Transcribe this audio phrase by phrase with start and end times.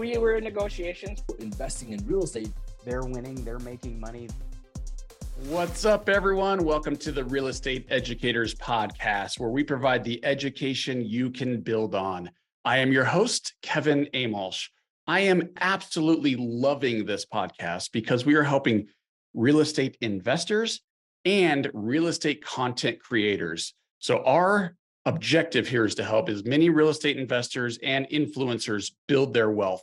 [0.00, 1.22] we were in negotiations.
[1.40, 2.50] Investing in real estate,
[2.86, 4.30] they're winning, they're making money.
[5.48, 6.64] What's up, everyone?
[6.64, 11.94] Welcome to the Real Estate Educators Podcast, where we provide the education you can build
[11.94, 12.30] on.
[12.64, 14.68] I am your host, Kevin Amolsch.
[15.06, 18.86] I am absolutely loving this podcast because we are helping
[19.34, 20.80] real estate investors
[21.26, 23.74] and real estate content creators.
[23.98, 24.76] So, our
[25.06, 29.82] objective here is to help as many real estate investors and influencers build their wealth.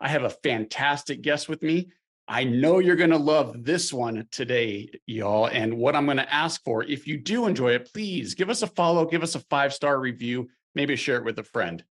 [0.00, 1.88] I have a fantastic guest with me.
[2.28, 5.46] I know you're going to love this one today, y'all.
[5.46, 8.62] And what I'm going to ask for, if you do enjoy it, please give us
[8.62, 11.84] a follow, give us a five star review, maybe share it with a friend.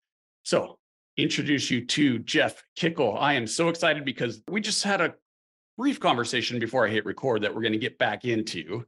[0.42, 0.78] So,
[1.16, 3.16] introduce you to Jeff Kikel.
[3.18, 5.14] I am so excited because we just had a
[5.78, 8.84] brief conversation before I hit record that we're going to get back into.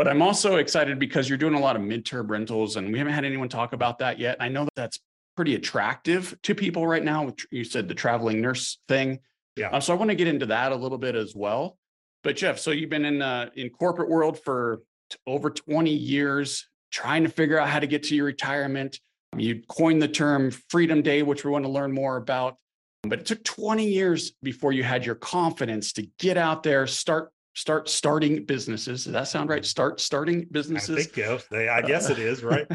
[0.00, 3.12] But I'm also excited because you're doing a lot of midterm rentals, and we haven't
[3.12, 4.38] had anyone talk about that yet.
[4.40, 4.98] I know that that's
[5.36, 7.34] pretty attractive to people right now.
[7.50, 9.18] You said the traveling nurse thing.
[9.56, 9.68] Yeah.
[9.68, 11.76] Um, so I want to get into that a little bit as well.
[12.24, 16.66] But Jeff, so you've been in uh, in corporate world for t- over 20 years,
[16.90, 18.98] trying to figure out how to get to your retirement.
[19.36, 22.56] You coined the term Freedom Day, which we want to learn more about.
[23.02, 27.32] But it took 20 years before you had your confidence to get out there, start
[27.54, 29.04] start starting businesses.
[29.04, 29.64] Does that sound right?
[29.64, 30.98] Start starting businesses.
[30.98, 31.40] I think so.
[31.50, 32.66] They- I guess it is, right?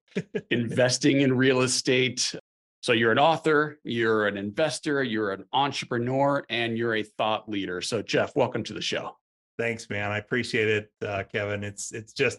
[0.50, 2.34] investing in real estate.
[2.82, 7.80] So you're an author, you're an investor, you're an entrepreneur, and you're a thought leader.
[7.80, 9.16] So Jeff, welcome to the show.
[9.58, 10.10] Thanks, man.
[10.10, 11.62] I appreciate it, uh, Kevin.
[11.62, 12.38] It's it's just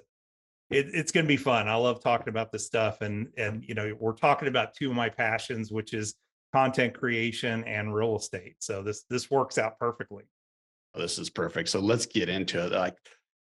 [0.72, 1.68] it, it's going to be fun.
[1.68, 4.96] I love talking about this stuff, and and you know we're talking about two of
[4.96, 6.16] my passions, which is
[6.54, 8.56] content creation and real estate.
[8.60, 10.24] So this this works out perfectly.
[10.96, 11.70] This is perfect.
[11.70, 12.72] So let's get into it.
[12.72, 12.98] Like,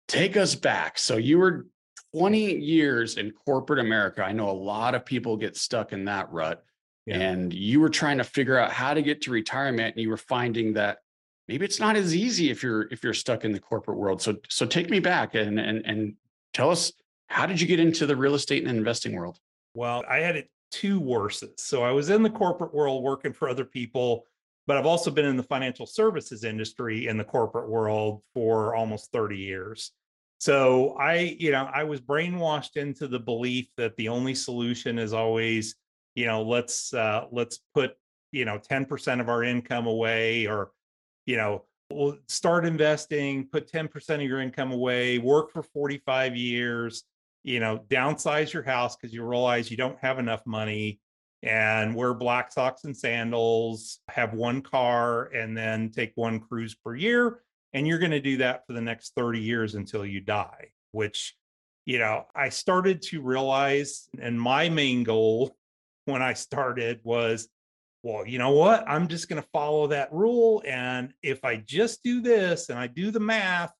[0.07, 0.97] take us back.
[0.97, 1.67] So you were
[2.15, 4.23] 20 years in corporate America.
[4.23, 6.63] I know a lot of people get stuck in that rut.
[7.05, 7.19] Yeah.
[7.19, 10.17] And you were trying to figure out how to get to retirement, and you were
[10.17, 10.99] finding that
[11.47, 14.21] maybe it's not as easy if you're if you're stuck in the corporate world.
[14.21, 16.15] So so take me back and and and
[16.53, 16.93] tell us
[17.27, 19.37] how did you get into the real estate and investing world?
[19.73, 21.55] Well, I had it two worses.
[21.57, 24.25] So I was in the corporate world working for other people,
[24.67, 29.11] but I've also been in the financial services industry in the corporate world for almost
[29.11, 29.91] 30 years.
[30.39, 35.13] So I, you know, I was brainwashed into the belief that the only solution is
[35.13, 35.75] always,
[36.15, 37.93] you know, let's uh let's put,
[38.31, 40.71] you know, 10% of our income away or,
[41.25, 47.03] you know, we'll start investing, put 10% of your income away, work for 45 years,
[47.43, 50.99] you know, downsize your house because you realize you don't have enough money
[51.43, 56.95] and wear black socks and sandals, have one car, and then take one cruise per
[56.95, 57.41] year.
[57.73, 61.35] And you're going to do that for the next 30 years until you die, which,
[61.85, 65.55] you know, I started to realize, and my main goal
[66.05, 67.49] when I started was,
[68.03, 68.83] well, you know what?
[68.87, 70.61] I'm just going to follow that rule.
[70.65, 73.71] And if I just do this and I do the math,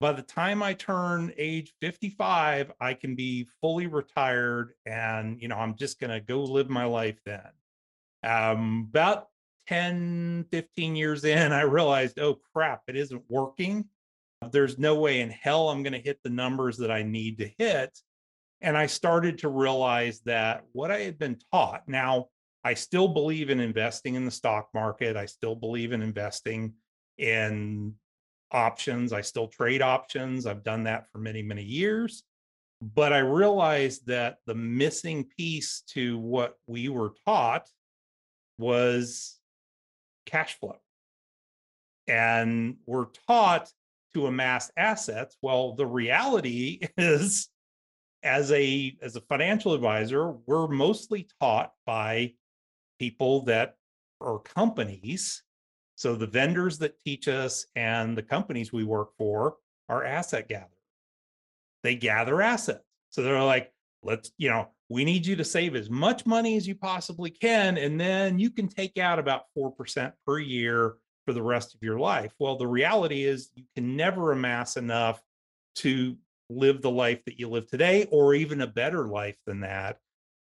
[0.00, 5.56] by the time I turn age 55, I can be fully retired and, you know,
[5.56, 7.50] I'm just going to go live my life then.
[8.22, 9.26] Um, about
[9.66, 13.86] 10, 15 years in, I realized, oh crap, it isn't working.
[14.52, 17.50] There's no way in hell I'm going to hit the numbers that I need to
[17.58, 17.98] hit.
[18.60, 22.26] And I started to realize that what I had been taught now,
[22.62, 25.16] I still believe in investing in the stock market.
[25.16, 26.74] I still believe in investing
[27.18, 27.94] in
[28.52, 29.12] options.
[29.12, 30.46] I still trade options.
[30.46, 32.24] I've done that for many, many years.
[32.80, 37.68] But I realized that the missing piece to what we were taught
[38.58, 39.38] was
[40.26, 40.76] cash flow.
[42.06, 43.70] And we're taught
[44.14, 45.36] to amass assets.
[45.42, 47.48] Well, the reality is
[48.22, 52.34] as a as a financial advisor, we're mostly taught by
[52.98, 53.76] people that
[54.20, 55.42] are companies
[55.98, 59.56] so the vendors that teach us and the companies we work for
[59.88, 60.70] are asset gatherers.
[61.82, 62.84] They gather assets.
[63.10, 63.72] So they're like,
[64.04, 67.78] let's, you know, we need you to save as much money as you possibly can.
[67.78, 70.94] And then you can take out about 4% per year
[71.26, 72.32] for the rest of your life.
[72.38, 75.20] Well, the reality is you can never amass enough
[75.76, 76.16] to
[76.48, 79.98] live the life that you live today or even a better life than that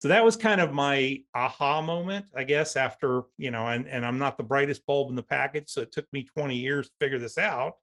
[0.03, 4.05] so that was kind of my aha moment i guess after you know and, and
[4.05, 6.95] i'm not the brightest bulb in the package so it took me 20 years to
[7.01, 7.75] figure this out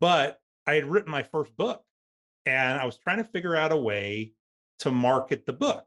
[0.00, 1.82] but i had written my first book
[2.44, 4.32] and i was trying to figure out a way
[4.78, 5.84] to market the book.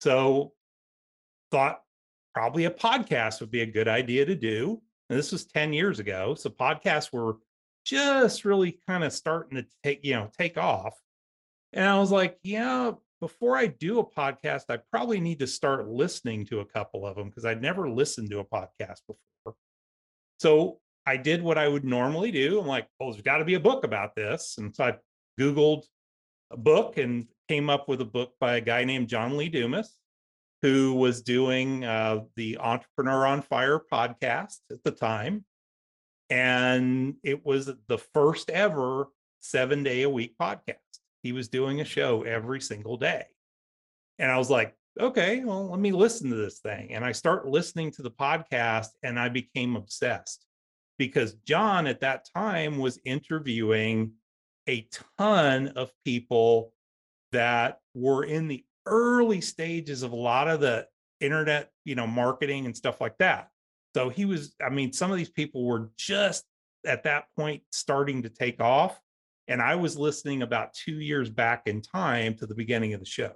[0.00, 0.52] So
[1.50, 1.82] thought
[2.34, 4.80] probably a podcast would be a good idea to do
[5.10, 7.36] and this was 10 years ago so podcasts were
[7.84, 10.98] just really kind of starting to take you know take off
[11.74, 12.92] and i was like yeah
[13.22, 17.14] before I do a podcast, I probably need to start listening to a couple of
[17.14, 19.54] them because I'd never listened to a podcast before.
[20.40, 22.58] So I did what I would normally do.
[22.58, 24.56] I'm like, well, there's got to be a book about this.
[24.58, 24.96] And so I
[25.40, 25.84] Googled
[26.50, 29.96] a book and came up with a book by a guy named John Lee Dumas,
[30.62, 35.44] who was doing uh, the Entrepreneur on Fire podcast at the time.
[36.28, 39.06] And it was the first ever
[39.38, 40.91] seven day a week podcast.
[41.22, 43.24] He was doing a show every single day.
[44.18, 46.92] And I was like, okay, well, let me listen to this thing.
[46.92, 50.44] And I start listening to the podcast and I became obsessed
[50.98, 54.12] because John at that time was interviewing
[54.68, 54.86] a
[55.18, 56.72] ton of people
[57.32, 60.86] that were in the early stages of a lot of the
[61.20, 63.48] internet, you know, marketing and stuff like that.
[63.94, 66.44] So he was, I mean, some of these people were just
[66.86, 68.98] at that point starting to take off.
[69.48, 73.06] And I was listening about two years back in time to the beginning of the
[73.06, 73.32] show.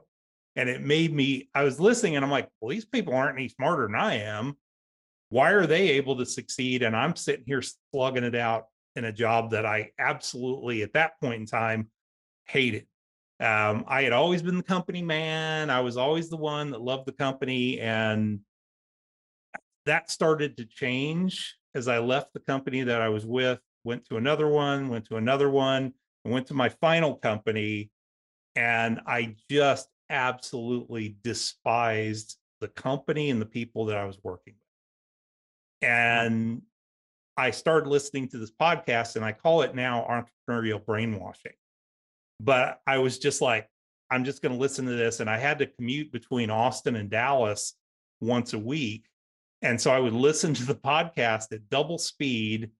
[0.54, 3.48] And it made me, I was listening and I'm like, well, these people aren't any
[3.48, 4.56] smarter than I am.
[5.28, 6.82] Why are they able to succeed?
[6.82, 7.62] And I'm sitting here
[7.92, 11.90] slugging it out in a job that I absolutely, at that point in time,
[12.46, 12.86] hated.
[13.38, 15.68] Um, I had always been the company man.
[15.68, 17.80] I was always the one that loved the company.
[17.80, 18.40] And
[19.84, 24.16] that started to change as I left the company that I was with, went to
[24.16, 25.94] another one, went to another one,
[26.24, 27.90] and went to my final company.
[28.56, 35.88] And I just absolutely despised the company and the people that I was working with.
[35.88, 36.26] Mm-hmm.
[36.26, 36.62] And
[37.36, 41.52] I started listening to this podcast and I call it now entrepreneurial brainwashing.
[42.40, 43.68] But I was just like,
[44.10, 45.20] I'm just going to listen to this.
[45.20, 47.74] And I had to commute between Austin and Dallas
[48.20, 49.06] once a week.
[49.62, 52.70] And so I would listen to the podcast at double speed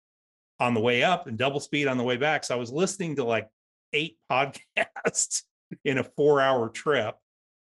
[0.59, 2.45] on the way up and double speed on the way back.
[2.45, 3.49] So I was listening to like
[3.93, 5.43] eight podcasts
[5.85, 7.17] in a four hour trip.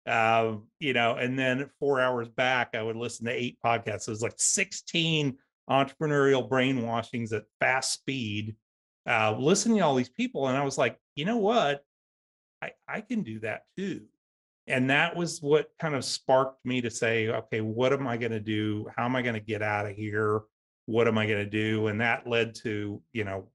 [0.05, 4.01] Uh, you know, and then four hours back, I would listen to eight podcasts.
[4.01, 5.37] So it was like 16
[5.69, 8.57] entrepreneurial brainwashings at fast speed,
[9.07, 10.47] uh, listening to all these people.
[10.49, 11.85] And I was like, you know what?
[12.61, 14.01] I, I can do that too.
[14.67, 18.31] And that was what kind of sparked me to say, okay, what am I going
[18.31, 18.87] to do?
[18.95, 20.41] How am I going to get out of here?
[20.85, 21.87] What am I going to do?
[21.87, 23.47] And that led to, you know,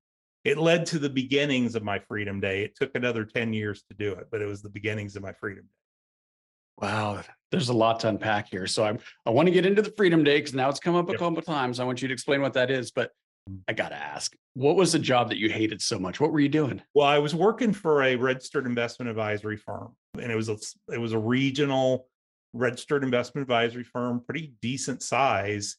[0.44, 2.62] it led to the beginnings of my freedom day.
[2.62, 5.32] It took another 10 years to do it, but it was the beginnings of my
[5.32, 6.86] freedom day.
[6.86, 8.66] Wow, there's a lot to unpack here.
[8.66, 8.96] So I
[9.26, 11.19] I want to get into the Freedom Day because now it's come up a Yep.
[11.19, 11.80] couple of times.
[11.80, 13.10] I want you to explain what that is, but
[13.50, 13.58] mm.
[13.66, 16.20] I gotta ask, what was the job that you hated so much?
[16.20, 16.80] What were you doing?
[16.94, 20.56] Well, I was working for a registered investment advisory firm, and it was a
[20.92, 22.06] it was a regional
[22.52, 25.76] registered investment advisory firm, pretty decent size.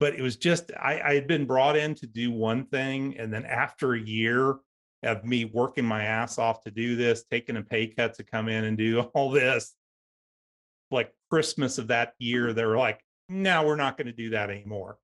[0.00, 3.32] But it was just I, I had been brought in to do one thing, and
[3.32, 4.56] then after a year
[5.02, 8.48] of me working my ass off to do this, taking a pay cut to come
[8.48, 9.74] in and do all this,
[10.90, 12.56] like Christmas of that year, mm-hmm.
[12.56, 14.98] they were like, "No, we're not going to do that anymore."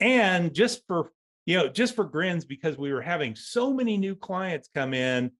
[0.00, 1.12] And just for
[1.48, 5.30] you know, just for grins, because we were having so many new clients come in,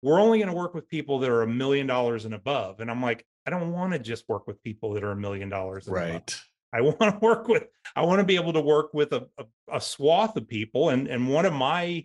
[0.00, 2.80] we're only going to work with people that are a million dollars and above.
[2.80, 5.50] And I'm like, I don't want to just work with people that are a million
[5.50, 6.44] dollars right above.
[6.72, 7.64] I want to work with,
[7.96, 9.44] I want to be able to work with a, a,
[9.76, 10.90] a swath of people.
[10.90, 12.04] And, and one of my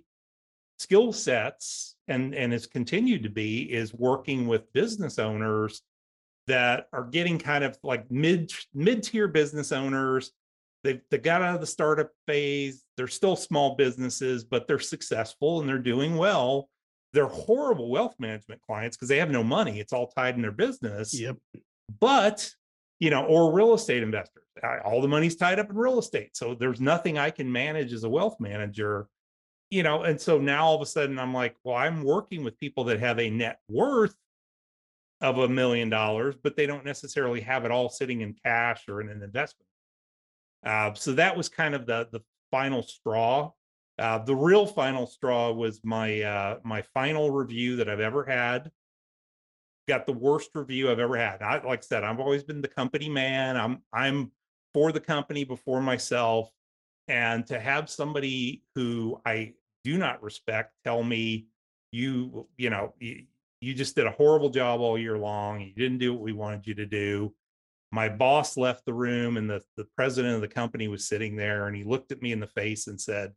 [0.80, 5.82] skill sets and, and has continued to be is working with business owners
[6.48, 10.32] that are getting kind of like mid mid tier business owners.
[10.84, 12.84] They've they got out of the startup phase.
[12.98, 16.70] They're still small businesses, but they're successful and they're doing well.
[17.14, 19.80] They're horrible wealth management clients because they have no money.
[19.80, 21.38] It's all tied in their business Yep.
[22.00, 22.52] but
[23.00, 24.44] you know or real estate investors.
[24.64, 27.92] I- all the money's tied up in real estate so there's nothing i can manage
[27.94, 29.08] as a wealth manager
[29.70, 32.60] you know and so now all of a sudden i'm like well i'm working with
[32.60, 34.16] people that have a net worth
[35.22, 39.02] of a million dollars but they don't necessarily have it all sitting in cash or
[39.02, 39.68] in an investment.
[40.66, 42.20] Uh, so that was kind of the the
[42.52, 43.52] final straw.
[43.98, 48.70] Uh, the real final straw was my uh, my final review that i've ever had
[49.88, 51.42] got the worst review I've ever had.
[51.42, 53.58] I, like I said, I've always been the company man.
[53.58, 54.32] I'm I'm
[54.74, 56.50] for the company before myself,
[57.08, 61.48] and to have somebody who I do not respect tell me
[61.92, 63.26] you you know you,
[63.62, 65.62] you just did a horrible job all year long.
[65.62, 67.34] You didn't do what we wanted you to do.
[67.92, 71.68] My boss left the room, and the the president of the company was sitting there,
[71.68, 73.34] and he looked at me in the face and said,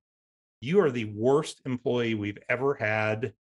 [0.60, 3.34] "You are the worst employee we've ever had."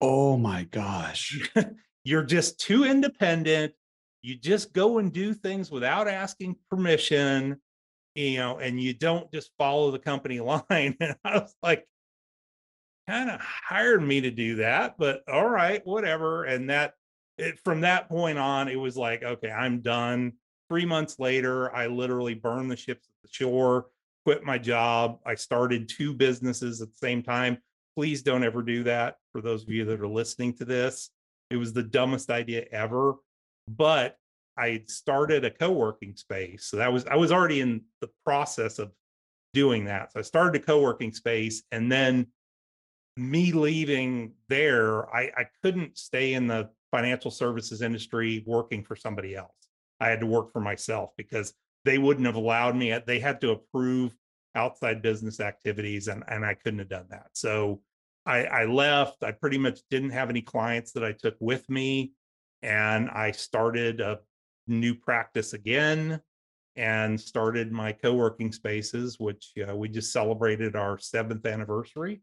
[0.00, 1.50] Oh my gosh.
[2.04, 3.72] you're just too independent.
[4.22, 7.60] You just go and do things without asking permission,
[8.14, 10.62] you know, and you don't just follow the company line.
[11.00, 11.86] And I was like,
[13.08, 16.44] kind of hired me to do that, but all right, whatever.
[16.44, 16.94] And that
[17.38, 20.34] it, from that point on, it was like, okay, I'm done.
[20.68, 23.86] Three months later, I literally burned the ships at the shore,
[24.24, 25.18] quit my job.
[25.26, 27.58] I started two businesses at the same time.
[27.96, 31.10] Please don't ever do that for those of you that are listening to this.
[31.52, 33.14] It was the dumbest idea ever.
[33.68, 34.16] But
[34.56, 36.66] I started a co-working space.
[36.66, 38.92] So that was I was already in the process of
[39.54, 40.12] doing that.
[40.12, 42.26] So I started a co-working space and then
[43.16, 49.36] me leaving there, I, I couldn't stay in the financial services industry working for somebody
[49.36, 49.68] else.
[50.00, 51.54] I had to work for myself because
[51.84, 52.96] they wouldn't have allowed me.
[53.06, 54.14] They had to approve
[54.54, 57.28] outside business activities, and, and I couldn't have done that.
[57.32, 57.80] So
[58.24, 59.22] I, I left.
[59.22, 62.12] I pretty much didn't have any clients that I took with me.
[62.62, 64.20] And I started a
[64.66, 66.20] new practice again
[66.76, 72.22] and started my co working spaces, which uh, we just celebrated our seventh anniversary.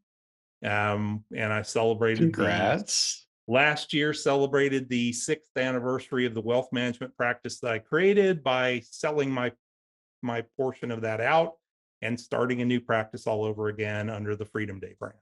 [0.65, 2.33] Um, and I celebrated.
[2.33, 3.27] Congrats.
[3.47, 8.43] The, last year, celebrated the sixth anniversary of the wealth management practice that I created
[8.43, 9.51] by selling my
[10.21, 11.53] my portion of that out
[12.01, 15.15] and starting a new practice all over again under the Freedom Day brand.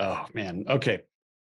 [0.00, 0.64] Oh man.
[0.68, 1.00] Okay.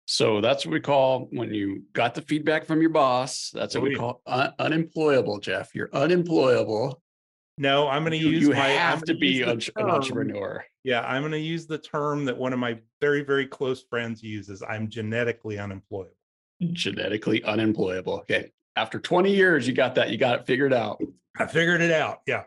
[0.06, 3.52] So that's what we call when you got the feedback from your boss.
[3.54, 3.98] That's what Oh, we yeah.
[3.98, 5.74] call un- unemployable, Jeff.
[5.74, 7.02] You're unemployable.
[7.58, 8.70] No, I'm going to use you my.
[8.70, 10.66] Have to be an term- entrepreneur.
[10.84, 14.24] Yeah, I'm going to use the term that one of my very, very close friends
[14.24, 14.64] uses.
[14.68, 16.16] I'm genetically unemployable.
[16.62, 18.20] Genetically unemployable.
[18.22, 18.52] Okay.
[18.76, 20.10] After 20 years, you got that.
[20.10, 21.02] You got it figured out.
[21.38, 22.22] I figured it out.
[22.26, 22.44] Yeah.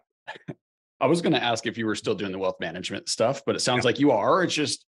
[1.01, 3.55] I was going to ask if you were still doing the wealth management stuff, but
[3.55, 4.43] it sounds like you are.
[4.43, 4.87] It's just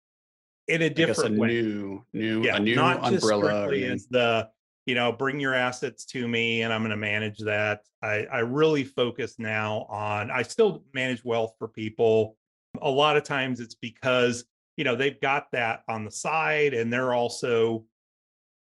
[0.70, 1.48] In a guess a different way.
[1.48, 3.70] new, new, yeah, a new not just umbrella.
[3.70, 4.48] new- as the
[4.86, 8.38] you know bring your assets to me and i'm going to manage that i i
[8.38, 12.36] really focus now on i still manage wealth for people
[12.80, 14.44] a lot of times it's because
[14.76, 17.84] you know they've got that on the side and they're also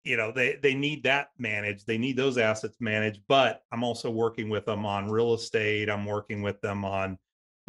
[0.03, 4.09] you know they they need that managed they need those assets managed but i'm also
[4.09, 7.17] working with them on real estate i'm working with them on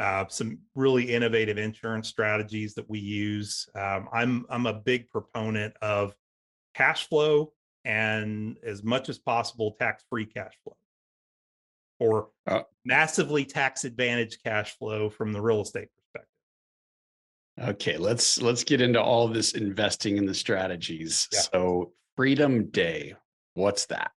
[0.02, 5.72] uh, some really innovative insurance strategies that we use um, i'm i'm a big proponent
[5.80, 6.14] of
[6.74, 7.52] cash flow
[7.84, 10.76] and as much as possible tax free cash flow
[12.00, 16.28] or Uh, massively tax advantage cash flow from the real estate perspective
[17.60, 21.28] Okay, let's let's get into all this investing in the strategies.
[21.30, 21.40] Yeah.
[21.52, 23.14] So Freedom Day,
[23.54, 24.12] what's that?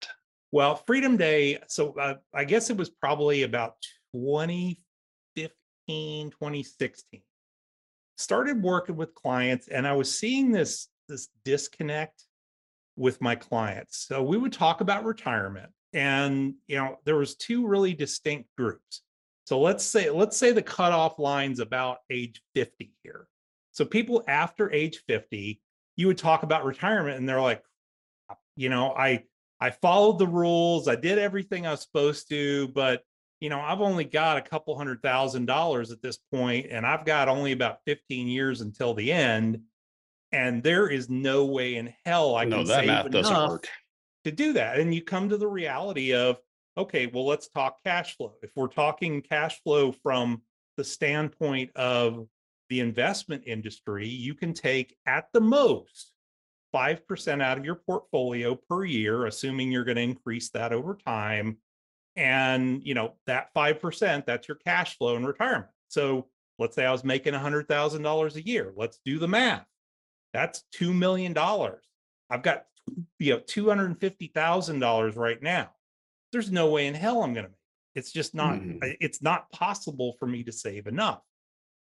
[0.51, 1.59] Well, Freedom Day.
[1.67, 3.73] So uh, I guess it was probably about
[4.13, 4.82] 2015,
[5.87, 7.21] 2016.
[8.17, 12.23] Started working with clients, and I was seeing this this disconnect
[12.95, 14.05] with my clients.
[14.07, 19.01] So we would talk about retirement, and you know there was two really distinct groups.
[19.45, 23.27] So let's say let's say the cutoff line's about age 50 here.
[23.71, 25.59] So people after age 50,
[25.95, 27.63] you would talk about retirement, and they're like,
[28.55, 29.23] you know, I
[29.59, 30.87] I followed the rules.
[30.87, 33.01] I did everything I was supposed to, but
[33.43, 37.03] you know, I've only got a couple hundred thousand dollars at this point, and I've
[37.03, 39.59] got only about 15 years until the end.
[40.31, 43.67] And there is no way in hell I no, can that save enough work.
[44.23, 44.79] to do that.
[44.79, 46.37] And you come to the reality of,
[46.77, 48.31] okay, well, let's talk cash flow.
[48.41, 50.41] If we're talking cash flow from
[50.77, 52.25] the standpoint of
[52.69, 56.13] the investment industry, you can take at the most
[56.73, 61.57] 5% out of your portfolio per year, assuming you're going to increase that over time.
[62.15, 65.71] And, you know, that 5%, that's your cash flow in retirement.
[65.87, 66.27] So
[66.59, 68.73] let's say I was making $100,000 a year.
[68.75, 69.65] Let's do the math.
[70.33, 71.35] That's $2 million.
[72.29, 72.65] I've got,
[73.19, 75.71] you know, $250,000 right now.
[76.31, 77.99] There's no way in hell I'm going to make it.
[77.99, 78.97] It's just not, Mhm.
[78.99, 81.21] it's not possible for me to save enough.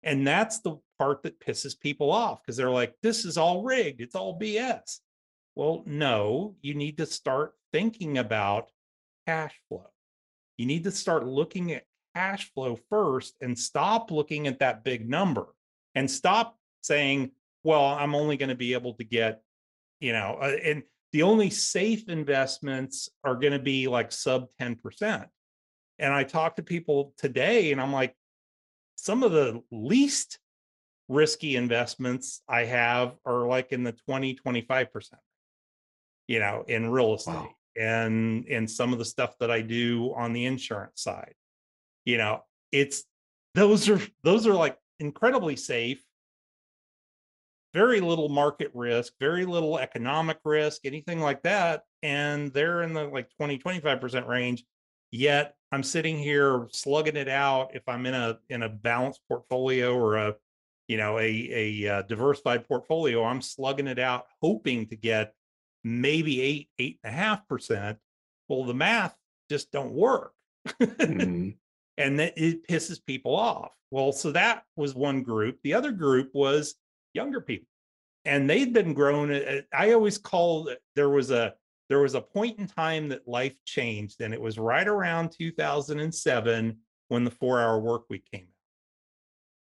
[0.02, 4.00] And that's the part that pisses people off because they're like, this is all rigged.
[4.00, 5.00] It's all BS.
[5.54, 8.70] Well, no, you need to start thinking about
[9.26, 9.91] cash flow.
[10.56, 15.08] You need to start looking at cash flow first and stop looking at that big
[15.08, 15.46] number
[15.94, 17.30] and stop saying,
[17.64, 19.42] well, I'm only going to be able to get,
[20.00, 20.82] you know, uh, and
[21.12, 25.26] the only safe investments are going to be like sub 10%.
[25.98, 28.14] And I talk to people today and I'm like,
[28.96, 30.38] some of the least
[31.08, 35.10] risky investments I have are like in the 20, 25%,
[36.28, 37.50] you know, in real estate Wow.
[37.76, 41.34] And and some of the stuff that I do on the insurance side.
[42.04, 43.04] You know, it's
[43.54, 46.02] those are those are like incredibly safe,
[47.74, 51.82] very little market risk, very little economic risk, anything like that.
[52.02, 54.64] And they're in the like 20, 25% range.
[55.10, 59.94] Yet I'm sitting here slugging it out if I'm in a in a balanced portfolio
[59.94, 60.34] or a
[60.88, 65.34] you know a a uh, diversified portfolio i'm slugging it out hoping to get
[65.84, 67.98] maybe eight, eight and a half percent.
[68.48, 69.14] Well, the math
[69.50, 70.32] just don't work.
[70.80, 71.56] Mhm.
[71.98, 73.72] and that it pisses people off.
[73.90, 75.58] Well, so that was one group.
[75.64, 76.74] The other group was
[77.14, 77.68] younger people,
[78.24, 79.32] and they'd been grown.
[79.32, 81.54] uh, I always call there was a
[81.88, 86.78] there was a point in time that life changed, and it was right around 2007
[87.08, 88.46] when the four hour work week came out.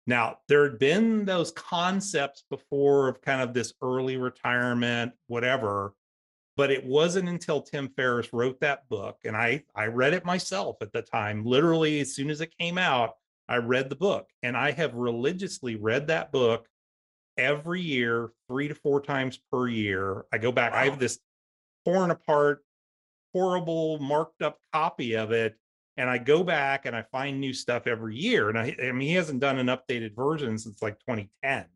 [0.05, 5.93] Now, there had been those concepts before of kind of this early retirement, whatever,
[6.59, 10.75] but it wasn't until Tim Ferriss wrote that book, and I I read it myself
[10.81, 11.45] at the time.
[11.45, 13.13] Literally, as soon as it came out,
[13.47, 16.67] I read the book, and I have religiously read that book
[17.37, 20.25] every year, three to four times per year.
[20.33, 20.73] I go back.
[20.73, 21.19] I have this
[21.85, 22.65] torn apart,
[23.33, 25.55] horrible, marked up copy of it,
[25.95, 28.49] and I go back and I find new stuff every year.
[28.49, 31.67] And I, I mean, he hasn't done an updated version since like 2010.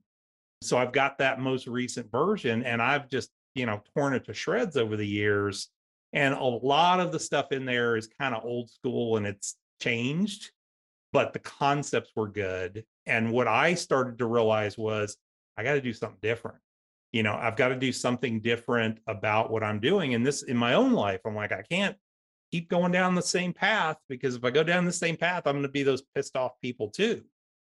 [0.61, 4.33] So I've got that most recent version, and I've just you know torn it to
[4.33, 5.69] shreds over the years.
[6.13, 9.55] And a lot of the stuff in there is kind of old school and it's
[9.81, 10.51] changed,
[11.11, 12.85] but the concepts were good.
[13.07, 15.17] And what I started to realize was
[15.57, 16.57] I got to do something different.
[17.11, 20.13] You know, I've got to do something different about what I'm doing.
[20.13, 21.95] And this in my own life, I'm like, I can't
[22.51, 25.53] keep going down the same path because if I go down the same path, I'm
[25.53, 27.23] going to be those pissed off people too.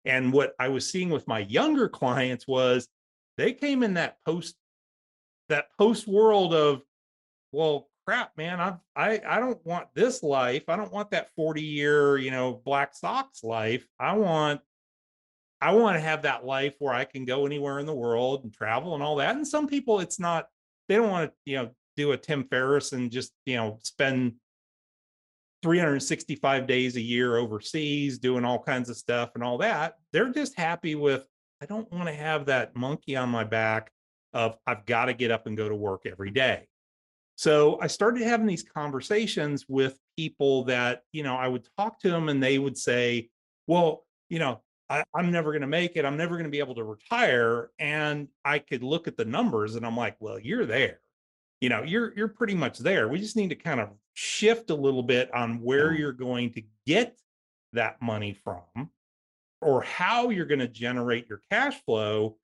[0.04, 2.88] And what I was seeing with my younger clients was
[3.36, 4.56] they came in that post
[5.52, 6.82] that post world of
[7.52, 10.64] well crap man i i i don't want this life.
[10.68, 13.86] I don't want that 40 year you know black socks life.
[14.00, 14.60] I want
[15.60, 18.52] i want to have that life where i can go anywhere in the world and
[18.52, 19.36] travel and all that.
[19.36, 20.46] And some people it's not
[20.88, 24.34] they don't want to you know do a tim ferriss and just you know spend
[25.62, 29.94] 365 days a year overseas doing all kinds of stuff and all that.
[30.12, 31.24] They're just happy with
[31.62, 33.92] i don't want to have that monkey on my back
[34.34, 36.66] of i've got to get up and go to work every day
[37.36, 42.10] so I started having these conversations with people that, you know, I would talk to
[42.10, 43.30] them and they would say,
[43.66, 44.60] well, you know,
[44.90, 46.04] I, I'm never going to make it.
[46.04, 47.70] I'm never going to be able to retire.
[47.78, 51.00] And I could look at the numbers and I'm like, well, you're there.
[51.60, 53.08] You know, you're you're pretty much there.
[53.08, 56.00] We just need to kind of shift a little bit on where Yeah.
[56.00, 57.18] you're going to get
[57.72, 58.90] that money from
[59.62, 62.36] or how you're going to generate your cash flow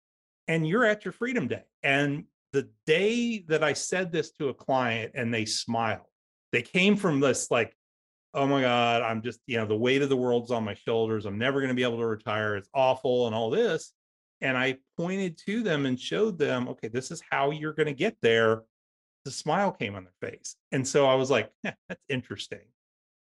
[0.49, 1.63] and you're at your freedom day.
[1.83, 6.07] And the day that I said this to a client and they smiled,
[6.51, 7.77] they came from this like,
[8.35, 11.27] oh my God, I'm just, you know, the weight of the world's on my shoulders.
[11.27, 12.57] I'm never going to be able to retire.
[12.57, 13.93] It's awful and all this.
[14.41, 17.93] And I pointed to them and showed them, okay, this is how you're going to
[17.93, 18.63] get there.
[19.25, 20.57] The smile came on their face.
[20.73, 22.61] And so I was like, "Heh, that's interesting.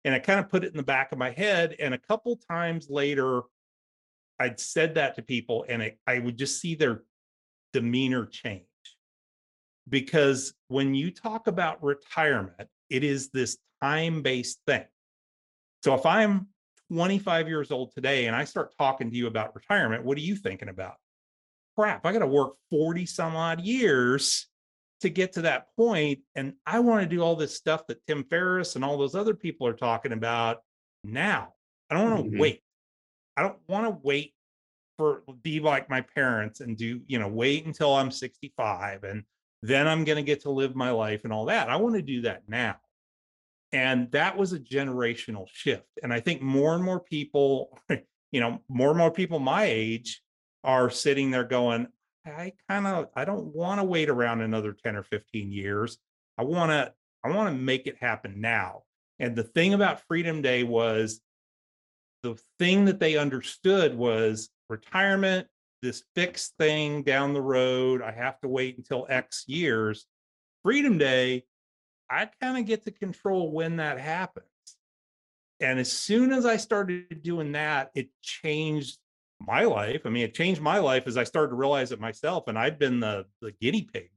[0.04, 1.76] And I kind of put it in the back of my head.
[1.78, 3.42] And a couple times later,
[4.40, 7.02] I'd said that to people and it, I would just see their
[7.74, 8.62] demeanor change
[9.88, 14.84] because when you talk about retirement, it is this time based thing.
[15.82, 16.48] So if I'm
[16.92, 20.36] 25 years old today and I start talking to you about retirement, what are you
[20.36, 20.94] thinking about?
[21.76, 24.46] Crap, I got to work 40 some odd years
[25.00, 28.24] to get to that point, And I want to do all this stuff that Tim
[28.30, 30.58] Ferriss and all those other people are talking about
[31.02, 31.52] now.
[31.90, 32.40] I don't want to Mhm.
[32.40, 32.62] wait.
[33.36, 34.34] I don't want to wait
[34.96, 39.24] for be like my parents and do, you know, wait until I'm 65 and
[39.62, 41.70] then I'm going to get to live my life and all that.
[41.70, 42.76] I want to do that now.
[43.72, 45.88] And that was a generational shift.
[46.02, 47.78] And I think more and more people,
[48.30, 50.22] you know, more and more people my age
[50.62, 51.88] are sitting there going,
[52.26, 55.98] I kind of I don't want to wait around another 10 or 15 years.
[56.38, 56.92] I want to
[57.24, 58.82] I want to make it happen now.
[59.18, 61.20] And the thing about Freedom Day was
[62.22, 65.46] the thing that they understood was retirement,
[65.82, 68.02] this fixed thing down the road.
[68.02, 70.06] I have to wait until X years.
[70.62, 71.44] Freedom Day,
[72.10, 74.46] I kind of get to control when that happens.
[75.60, 78.98] And as soon as I started doing that, it changed
[79.40, 80.02] my life.
[80.04, 82.44] I mean, it changed my life as I started to realize it myself.
[82.48, 84.10] And I'd been the the guinea pig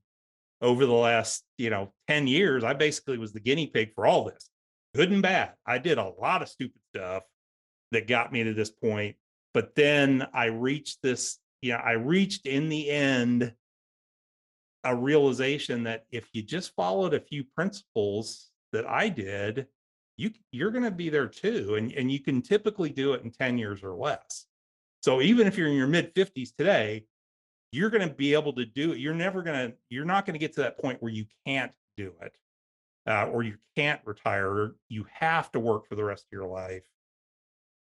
[0.62, 2.64] over the last, you know, 10 years.
[2.64, 4.50] I basically was the guinea pig for all this,
[4.96, 5.54] good and bad.
[5.66, 7.24] I did a lot of stupid stuff
[7.92, 9.16] that got me to this point.
[9.58, 13.56] But then I reached this, you know, I reached in the end
[14.84, 19.66] a realization that if you just followed a few principles that I did,
[20.16, 23.32] you you're going to be there too and and you can typically do it in
[23.32, 24.46] 10 years or less.
[25.02, 27.06] So even if you're in your mid 50s today,
[27.72, 29.00] you're going to be able to do it.
[29.00, 31.72] You're never going to you're not going to get to that point where you can't
[31.98, 32.38] do it.
[33.08, 36.84] Uh, or you can't retire, you have to work for the rest of your life.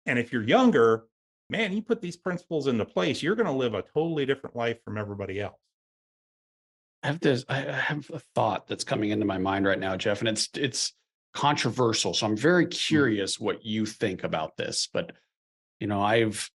[0.06, 1.08] And if you're younger,
[1.50, 4.78] man, you put these principles into place, you're going to live a totally different life
[4.84, 5.60] from everybody else.
[7.04, 10.20] I have this, I have a thought that's coming into my mind right now, Jeff,
[10.20, 10.94] and it's, it's
[11.34, 12.14] controversial.
[12.14, 12.72] So I'm very hmm.
[12.72, 15.12] curious what you think about this, but
[15.80, 16.50] you know, I've,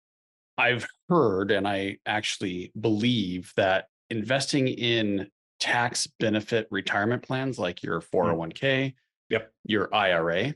[0.59, 8.01] I've heard and I actually believe that investing in tax benefit retirement plans like your
[8.01, 8.16] hmm.
[8.16, 8.94] 401k,
[9.29, 9.53] Yep.
[9.64, 10.55] your IRA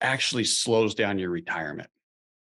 [0.00, 1.88] actually slows down your retirement.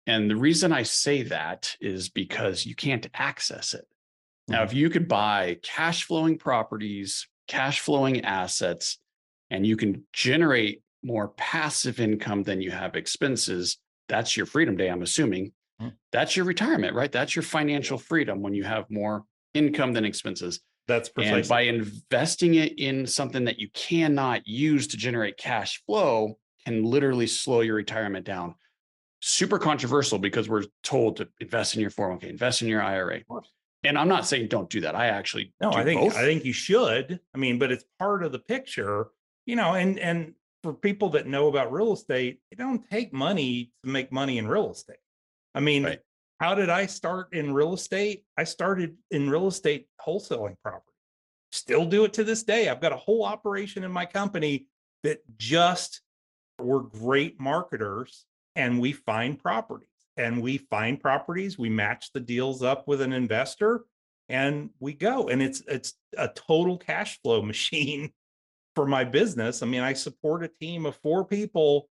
[0.07, 3.85] And the reason I say that is because you can't access it.
[4.47, 8.99] Now, if you could buy cash flowing properties, cash flowing assets,
[9.49, 14.89] and you can generate more passive income than you have expenses, that's your freedom day,
[14.89, 15.53] I'm assuming.
[15.81, 15.93] Mhm.
[16.11, 17.11] That's your retirement, right?
[17.11, 20.61] That's your financial freedom when you have more income than expenses.
[20.87, 26.37] That's And by investing it in something that you cannot use to generate cash flow
[26.63, 28.55] can literally slow your retirement down.
[29.21, 33.21] Super controversial because we're told to invest in your 401k, invest in your IRA.
[33.83, 34.95] And I'm not saying don't do that.
[34.95, 36.15] I actually No, I think both.
[36.15, 37.19] I think you should.
[37.33, 39.07] I mean, but it's part of the picture,
[39.45, 43.71] you know, and and for people that know about real estate, it don't take money
[43.83, 44.97] to make money in real estate.
[45.53, 45.99] I mean, Right.
[46.39, 48.25] how did I start in real estate?
[48.37, 50.97] I started in real estate wholesaling property.
[51.51, 52.67] Still do it to this day.
[52.69, 54.67] I've got a whole operation in my company
[55.03, 56.01] that just
[56.59, 62.63] we're great marketers and we find properties and we find properties, we match the deals
[62.63, 63.85] up with an investor
[64.27, 68.11] and we go and it's it's a total cash flow machine
[68.75, 69.61] for my business.
[69.61, 71.89] I mean i support a team of four people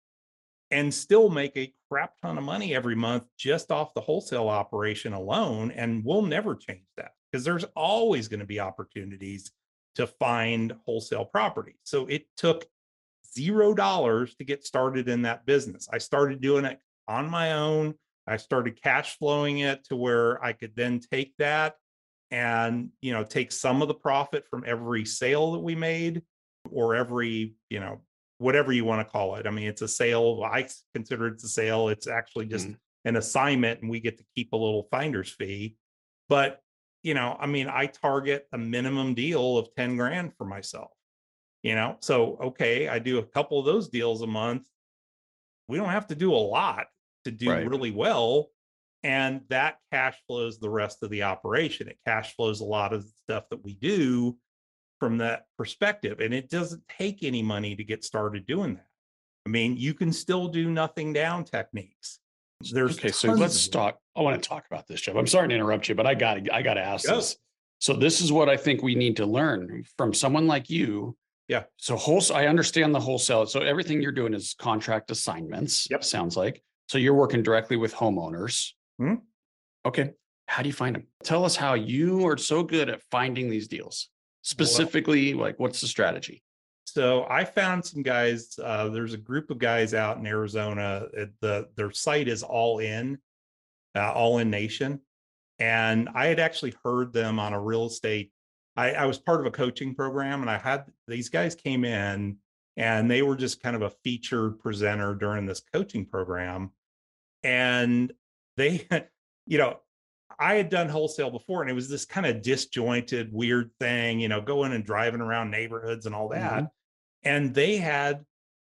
[0.71, 5.13] and still make a crap ton of money every month just off the wholesale operation
[5.13, 9.51] alone and we'll never change that because there's always going to be opportunities
[9.95, 12.65] to find wholesale property so it took
[13.33, 15.87] zero dollars to get started in that business.
[15.91, 17.95] I started doing it on my own.
[18.27, 21.75] I started cash flowing it to where i could then take that
[22.29, 26.21] and you know take some of the profit from every sale that we made
[26.69, 28.01] or every you know
[28.39, 29.47] whatever you want to call it.
[29.47, 30.43] I mean it's a sale.
[30.43, 31.87] I consider it's a sale.
[31.87, 32.75] It's actually just mm.
[33.05, 35.77] an assignment and we get to keep a little finder's fee.
[36.27, 36.61] But
[37.03, 40.91] you know i mean i target a minimum deal of 10 grand for myself
[41.67, 44.65] you know so okay i do a couple of those deals a month
[45.67, 46.85] we don't have to do a lot
[47.25, 47.67] to do Right.
[47.67, 48.47] really well
[49.03, 53.03] and that cash flows the rest of the operation it cash flows a lot of
[53.03, 54.37] the stuff that we do
[55.01, 58.87] from that perspective and it doesn't take any money to get started doing that
[59.45, 62.19] i mean you can still do nothing down techniques
[62.71, 63.99] there's okay, so let's talk.
[64.15, 65.15] I want to talk about this, Jeff.
[65.15, 67.17] I'm sorry to interrupt you, but I got I got to ask Go.
[67.17, 67.37] this.
[67.77, 71.15] So this is what I think we need to learn from someone like you.
[71.47, 71.63] Yeah.
[71.77, 73.45] So wholesale, I understand the wholesale.
[73.45, 75.89] So everything you're doing is contract assignments.
[75.89, 76.03] Yep.
[76.03, 76.61] Sounds like.
[76.89, 78.71] So you're working directly with homeowners.
[78.99, 79.21] Mhm.
[79.85, 80.11] Okay.
[80.47, 81.07] How do you find them?
[81.23, 84.09] Tell us how you are so good at finding these deals.
[84.41, 86.41] Specifically, like what's the strategy?
[86.85, 88.57] So I found some guys.
[88.61, 91.07] Uh, there's a group of guys out in Arizona.
[91.13, 93.17] It, the their site is All In,
[93.93, 95.01] uh, All In Nation,
[95.59, 98.31] and I had actually heard them on a real estate.
[98.77, 102.37] I, I was part of a coaching program, and I had these guys came in,
[102.77, 106.71] and they were just kind of a featured presenter during this coaching program,
[107.43, 108.13] and
[108.55, 108.87] they,
[109.47, 109.79] you know,
[110.39, 114.27] I had done wholesale before, and it was this kind of disjointed, weird thing, you
[114.27, 116.53] know, going and driving around neighborhoods and all that.
[116.53, 116.65] Mm-hmm.
[117.23, 118.23] And they had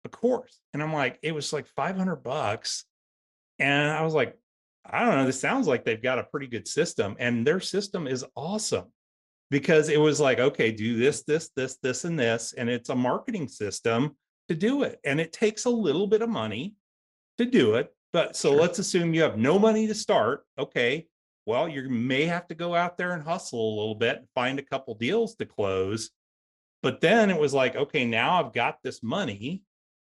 [0.04, 2.84] a course, and I'm like, it was like 500 bucks,
[3.58, 4.38] and I was like,
[4.86, 8.06] I don't know, this sounds like they've got a pretty good system, and their system
[8.06, 8.92] is awesome
[9.54, 12.96] because it was like, okay, do this, this, this, this, and this, and it's a
[12.96, 16.74] marketing system to do it, and it takes a little bit of money
[17.38, 17.96] to do it.
[18.14, 18.60] But so Sure.
[18.60, 20.44] let's assume you have no money to start.
[20.58, 21.06] Okay.
[21.46, 24.58] Well, you may have to go out there and hustle a little bit and find
[24.58, 26.10] a couple deals to close.
[26.82, 29.62] But then it was like, okay, now I've got this money.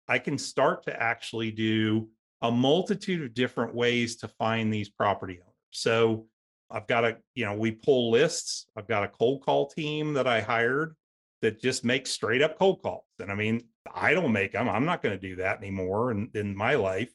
[0.08, 2.08] I can start to actually do
[2.42, 5.54] a multitude of different ways to find these property owners.
[5.70, 6.26] So
[6.70, 8.66] I've got a, you know, we pull lists.
[8.76, 10.94] I've got a cold call team that I hired
[11.40, 13.04] that just makes straight up cold calls.
[13.20, 13.62] And I mean,
[13.94, 14.68] I don't make them.
[14.68, 17.12] I'm not going to do that anymore in, in my life.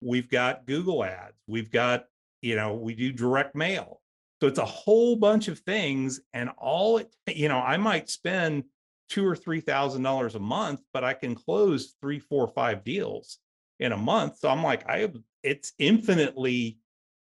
[0.00, 1.36] We've got Google ads.
[1.46, 2.04] We've got,
[2.42, 4.00] you know, we do direct mail.
[4.40, 6.20] So it's a whole bunch of things.
[6.32, 8.64] And all it, you know, I might spend
[9.08, 13.38] two or three thousand dollars a month, but I can close three, four, five deals
[13.78, 14.38] in a month.
[14.38, 15.08] So I'm like, I
[15.42, 16.78] it's infinitely,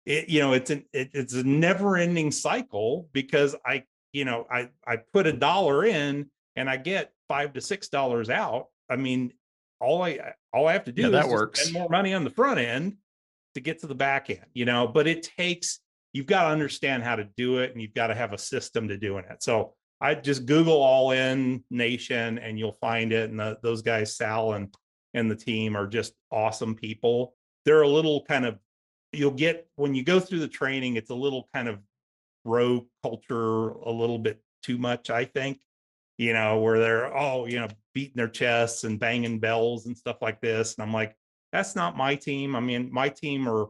[0.07, 4.69] it, you know, it's an it, it's a never-ending cycle because I, you know, I
[4.87, 8.67] I put a dollar in and I get five to six dollars out.
[8.89, 9.33] I mean,
[9.81, 11.59] all I all I have to do Yeah, is that works.
[11.59, 12.95] spend more money on the front end
[13.55, 15.81] to get to the back end, you know, but it takes
[16.13, 18.87] you've got to understand how to do it and you've got to have a system
[18.87, 19.43] to doing it.
[19.43, 23.29] So I just Google All In Nation and you'll find it.
[23.29, 24.73] And the, those guys, Sal and
[25.13, 27.35] and the team, are just awesome people.
[27.65, 28.57] They're a little kind of
[29.13, 30.95] you'll get when you go through the training.
[30.95, 31.79] It's a little kind of
[32.45, 35.59] bro culture, a little bit too much, I think.
[36.17, 40.17] You know, where they're oh, you know, beating their chests and banging bells and stuff
[40.21, 40.75] like this.
[40.75, 41.15] And I'm like,
[41.51, 42.55] that's not my team.
[42.55, 43.67] I mean, my team are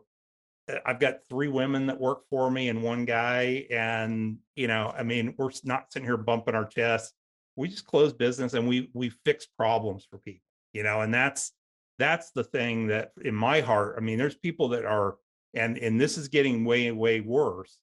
[0.72, 3.66] uh, I've got three women that work for me and one guy.
[3.70, 7.14] And, you know, I mean, we're not sitting here bumping our chests.
[7.56, 11.52] We just close business and we we fix problems for people, you know, and that's
[12.00, 15.16] that's the thing that in my heart, I mean, there's people that are
[15.58, 17.78] and and this is getting way, way worse.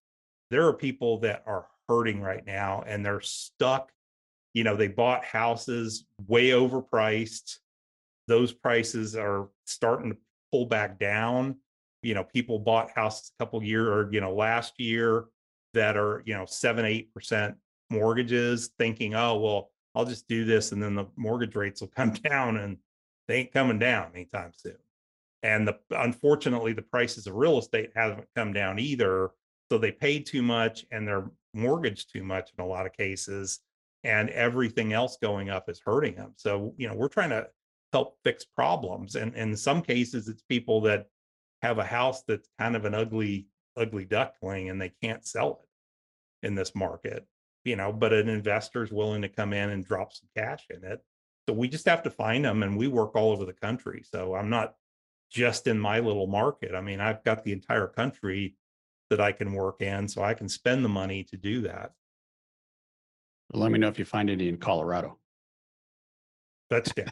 [0.51, 3.91] There are people that are hurting right now and they're stuck.
[4.53, 7.59] You know, they bought houses way overpriced.
[8.29, 10.17] Those prices are starting to
[10.51, 11.57] pull back down
[12.05, 15.25] you know people bought houses a couple year or you know last year
[15.73, 17.57] that are you know seven eight percent
[17.91, 22.13] mortgages thinking oh well i'll just do this and then the mortgage rates will come
[22.31, 22.77] down and
[23.27, 24.77] they ain't coming down anytime soon
[25.45, 29.31] and the unfortunately the prices of real estate haven't come down either
[29.71, 33.61] so they paid too much and they're mortgaged too much in a lot of cases
[34.03, 37.47] and everything else going up is hurting them so you know we're trying to
[37.93, 41.07] help fix problems and, and in some cases it's people that
[41.65, 46.47] have a house that's kind of an ugly, ugly duckling and they can't sell it
[46.47, 47.27] in this market,
[47.65, 50.85] you know, but an investor is willing to come in and drop some cash in
[50.85, 51.03] it.
[51.49, 54.05] So we just have to find them and we work all over the country.
[54.05, 54.75] So I'm not
[55.35, 56.77] just in my little market.
[56.77, 58.55] I mean, I've got the entire country
[59.11, 61.93] that I can work in, so I can spend the money to do that.
[63.53, 65.19] Let me know if you find any in Colorado.
[66.71, 67.11] That's yeah.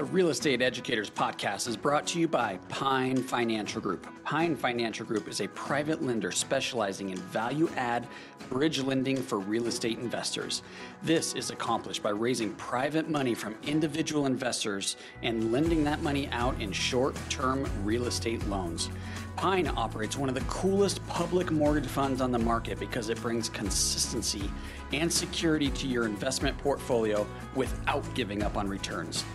[0.00, 4.06] The Real Estate Educators Podcast is brought to you by Pine Financial Group.
[4.24, 8.08] Pine Financial Group is a private lender specializing in value add
[8.48, 10.62] bridge lending for real estate investors.
[11.02, 16.58] This is accomplished by raising private money from individual investors and lending that money out
[16.62, 18.88] in short term real estate loans.
[19.36, 23.50] Pine operates one of the coolest public mortgage funds on the market because it brings
[23.50, 24.50] consistency
[24.94, 29.26] and security to your investment portfolio without giving up on returns.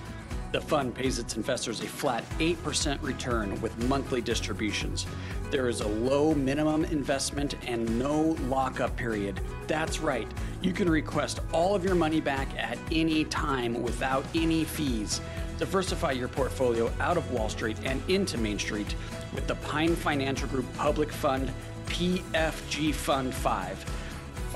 [0.56, 5.06] The fund pays its investors a flat 8% return with monthly distributions.
[5.52, 9.41] There is a low minimum investment and no lockup period.
[9.68, 10.26] That's right,
[10.62, 15.20] you can request all of your money back at any time without any fees.
[15.58, 18.96] Diversify your portfolio out of Wall Street and into Main Street
[19.34, 21.52] with the Pine Financial Group Public Fund
[21.88, 24.05] PFG Fund 5.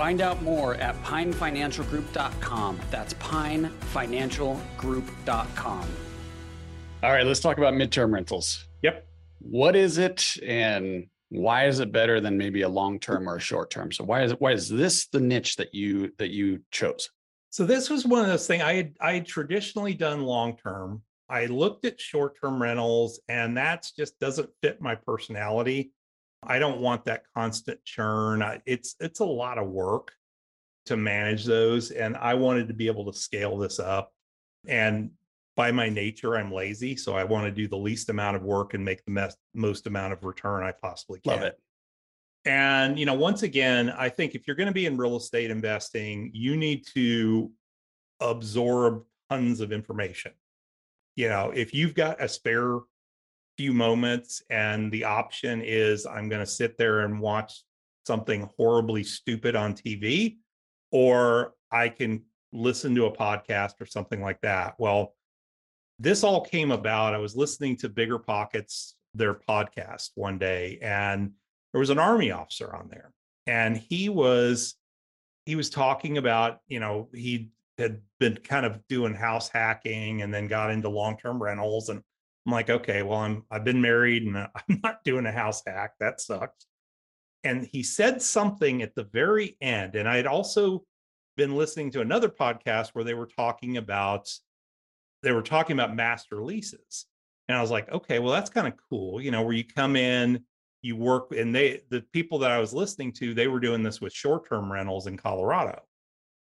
[0.00, 2.80] Find out more at pinefinancialgroup.com.
[2.90, 5.88] That's pinefinancialgroup.com.
[7.02, 8.66] All right, let's talk about midterm rentals.
[8.82, 9.06] Yep.
[9.40, 13.40] What is it and why is it better than maybe a long term or a
[13.40, 13.92] short term?
[13.92, 17.10] So why is it why is this the niche that you that you chose?
[17.50, 21.02] So this was one of those things I had I had traditionally done long term.
[21.28, 25.92] I looked at short term rentals and that's just doesn't fit my personality.
[26.42, 28.42] I don't want that constant churn.
[28.66, 30.12] It's it's a lot of work
[30.86, 34.12] to manage those and I wanted to be able to scale this up.
[34.66, 35.10] And
[35.56, 38.74] by my nature I'm lazy, so I want to do the least amount of work
[38.74, 41.32] and make the most, most amount of return I possibly can.
[41.32, 41.60] Love it.
[42.46, 45.50] And you know, once again, I think if you're going to be in real estate
[45.50, 47.50] investing, you need to
[48.20, 50.32] absorb tons of information.
[51.16, 52.78] You know, if you've got a spare
[53.60, 57.62] few moments and the option is I'm going to sit there and watch
[58.06, 60.38] something horribly stupid on TV
[60.92, 62.22] or I can
[62.54, 64.76] listen to a podcast or something like that.
[64.78, 65.14] Well,
[65.98, 67.12] this all came about.
[67.12, 71.32] I was listening to Bigger Pockets, their podcast one day, and
[71.74, 73.12] there was an army officer on there.
[73.46, 74.74] And he was
[75.44, 80.32] he was talking about, you know, he had been kind of doing house hacking and
[80.32, 82.02] then got into long-term rentals and
[82.46, 85.62] I'm like, okay, well, I'm I've been married and uh, I'm not doing a house
[85.66, 85.94] hack.
[86.00, 86.66] That sucks.
[87.44, 89.94] And he said something at the very end.
[89.94, 90.84] And I had also
[91.36, 94.30] been listening to another podcast where they were talking about
[95.22, 97.06] they were talking about master leases.
[97.48, 99.96] And I was like, okay, well, that's kind of cool, you know, where you come
[99.96, 100.44] in,
[100.82, 104.00] you work, and they the people that I was listening to, they were doing this
[104.00, 105.82] with short-term rentals in Colorado.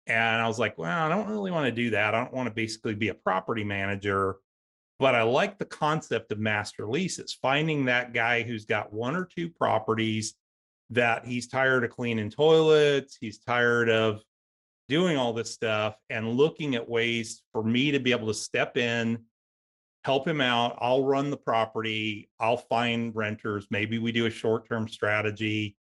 [0.08, 2.14] And I was like, well, I don't really want to do that.
[2.14, 4.38] I don't want to basically be a property manager
[5.02, 9.26] but I like the concept of master leases, finding that guy who's got one or
[9.26, 10.36] two properties
[10.92, 14.22] that he's tired of cleaning toilets, he's tired of
[14.88, 18.78] doing all this stuff, and looking at ways for me to be able to step
[18.78, 19.18] in,
[20.04, 20.78] help him out.
[20.80, 23.66] I'll run the property, I'll find renters.
[23.72, 25.78] Maybe we do a short term strategy.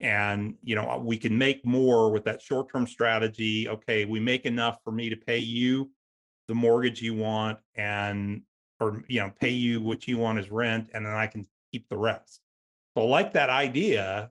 [0.00, 4.78] and you know we can make more with that short-term strategy okay we make enough
[4.84, 5.90] for me to pay you
[6.46, 8.42] the mortgage you want and
[8.80, 11.88] or you know pay you what you want as rent and then i can keep
[11.88, 12.40] the rest
[12.96, 14.30] so I like that idea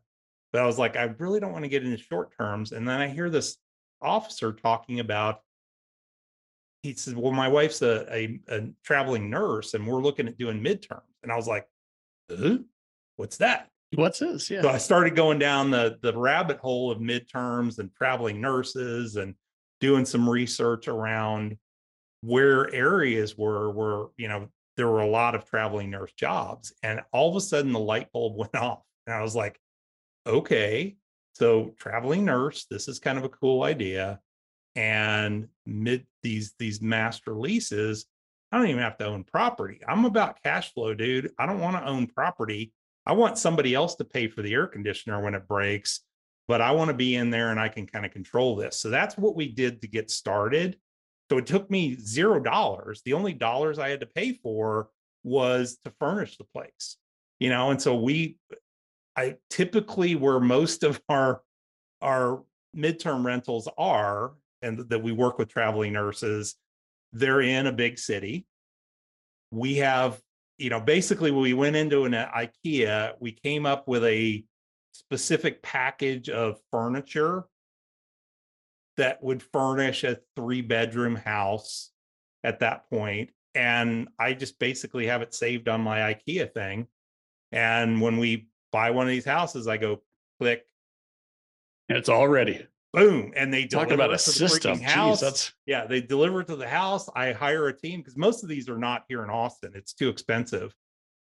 [0.52, 3.00] but i was like i really don't want to get into short terms and then
[3.00, 3.58] i hear this
[4.02, 5.42] officer talking about
[6.84, 10.62] he says well my wife's a, a, a traveling nurse and we're looking at doing
[10.62, 11.68] midterms and i was like
[13.16, 14.50] what's that What's this?
[14.50, 14.64] Yeah.
[14.64, 19.34] so I started going down the the rabbit hole of midterms and traveling nurses and
[19.80, 21.58] doing some research around
[22.22, 27.02] where areas were where you know there were a lot of traveling nurse jobs and
[27.12, 29.60] all of a sudden the light bulb went off and I was like
[30.26, 30.96] okay
[31.34, 34.20] so traveling nurse this is kind of a cool idea
[34.76, 38.06] and mid these these master leases
[38.52, 41.78] I don't even have to own property I'm about cash flow dude I don't want
[41.78, 42.74] to own property
[43.08, 46.02] I want somebody else to pay for the air conditioner when it breaks,
[46.46, 48.78] but I want to be in there and I can kind of control this.
[48.78, 50.78] So that's what we did to get started.
[51.30, 53.02] So it took me zero dollars.
[53.06, 54.90] The only dollars I had to pay for
[55.24, 56.98] was to furnish the place,
[57.40, 57.72] you know.
[57.72, 58.38] And so we,
[59.16, 61.42] I typically where most of our
[62.02, 62.44] our
[62.76, 66.56] midterm rentals are, and that we work with traveling nurses,
[67.12, 68.46] they're in a big city.
[69.52, 70.22] We have
[70.58, 74.44] you know, basically when we went into an uh, IKEA, we came up with a
[74.92, 77.46] specific package of furniture
[78.98, 81.92] that would furnish a three bedroom house
[82.44, 83.30] at that point.
[83.56, 86.88] And I just basically have it saved on my IKEA thing.
[87.52, 90.02] And when we buy one of these houses, I go
[90.40, 90.64] click.
[91.90, 95.18] And it's all ready boom and they talk about a system house.
[95.18, 98.44] Jeez, that's yeah they deliver it to the house i hire a team because most
[98.44, 100.74] of these are not here in austin it's too expensive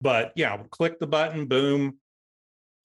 [0.00, 1.98] but yeah click the button boom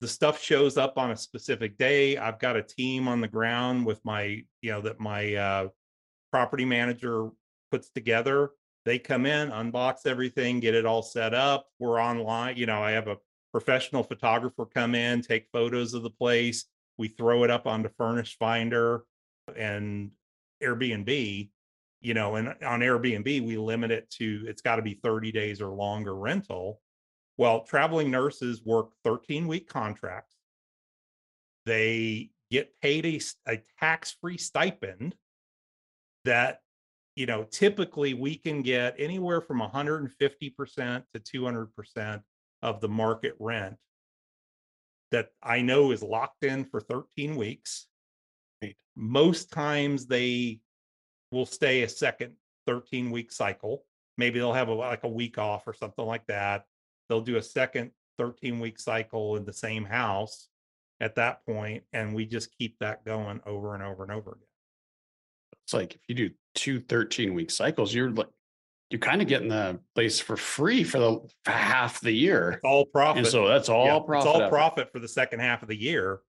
[0.00, 2.16] the stuff shows up on a specific day.
[2.16, 5.68] I've got a team on the ground with my you know that my uh,
[6.30, 7.30] property manager
[7.70, 8.50] puts together.
[8.84, 11.66] They come in unbox everything get it all set up.
[11.78, 13.16] We're online you know i have a
[13.52, 16.66] professional photographer come in take photos of the place.
[16.98, 19.04] We throw it up onto Furnish Finder
[19.54, 20.10] and
[20.62, 21.50] Airbnb,
[22.00, 25.60] you know, and on Airbnb, we limit it to it's got to be 30 days
[25.60, 26.80] or longer rental.
[27.38, 30.34] Well, traveling nurses work 13 week contracts.
[31.66, 35.14] They get paid a, a tax free stipend
[36.24, 36.60] that,
[37.14, 40.10] you know, typically we can get anywhere from 150%
[41.14, 42.22] to 200%
[42.62, 43.76] of the market rent
[45.12, 47.86] that I know is locked in for 13 weeks.
[48.62, 48.76] Right.
[48.96, 50.60] Most times they
[51.30, 52.34] will stay a second
[52.66, 53.84] 13 week cycle.
[54.18, 56.64] Maybe they'll have a, like a week off or something like that.
[57.08, 60.48] They'll do a second 13 week cycle in the same house
[61.00, 64.48] at that point, and we just keep that going over and over and over again.
[65.64, 68.28] it's like if you do two 13 week cycles, you're like
[68.90, 72.52] you're kind of getting the place for free for the for half the year.
[72.52, 73.18] It's all profit.
[73.18, 74.28] And so that's all Yeah, profit.
[74.28, 76.20] It's all profit for the second half of the year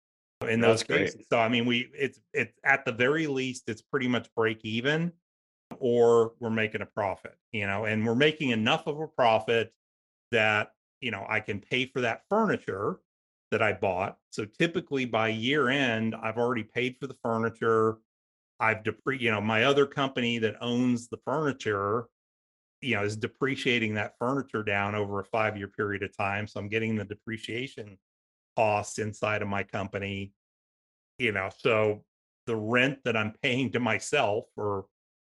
[0.42, 1.30] in That's those great.
[1.32, 5.12] So I mean, we it's it's at the very least, it's pretty much break even,
[5.78, 9.72] or we're making a profit, you know, and we're making enough of a profit
[10.32, 13.00] that you know I can pay for that furniture
[13.52, 14.18] that I bought.
[14.32, 17.98] So typically by year end, I've already paid for the furniture.
[18.60, 22.08] I've depre you know, my other company that owns the furniture
[22.82, 26.60] you know is depreciating that furniture down over a five year period of time so
[26.60, 27.98] i'm getting the depreciation
[28.56, 30.32] costs inside of my company
[31.18, 32.04] you know so
[32.46, 34.86] the rent that i'm paying to myself or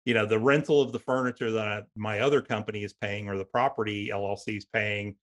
[0.08, 3.36] you know the rental of the furniture that I, my other company is paying or
[3.36, 5.16] the property llc is paying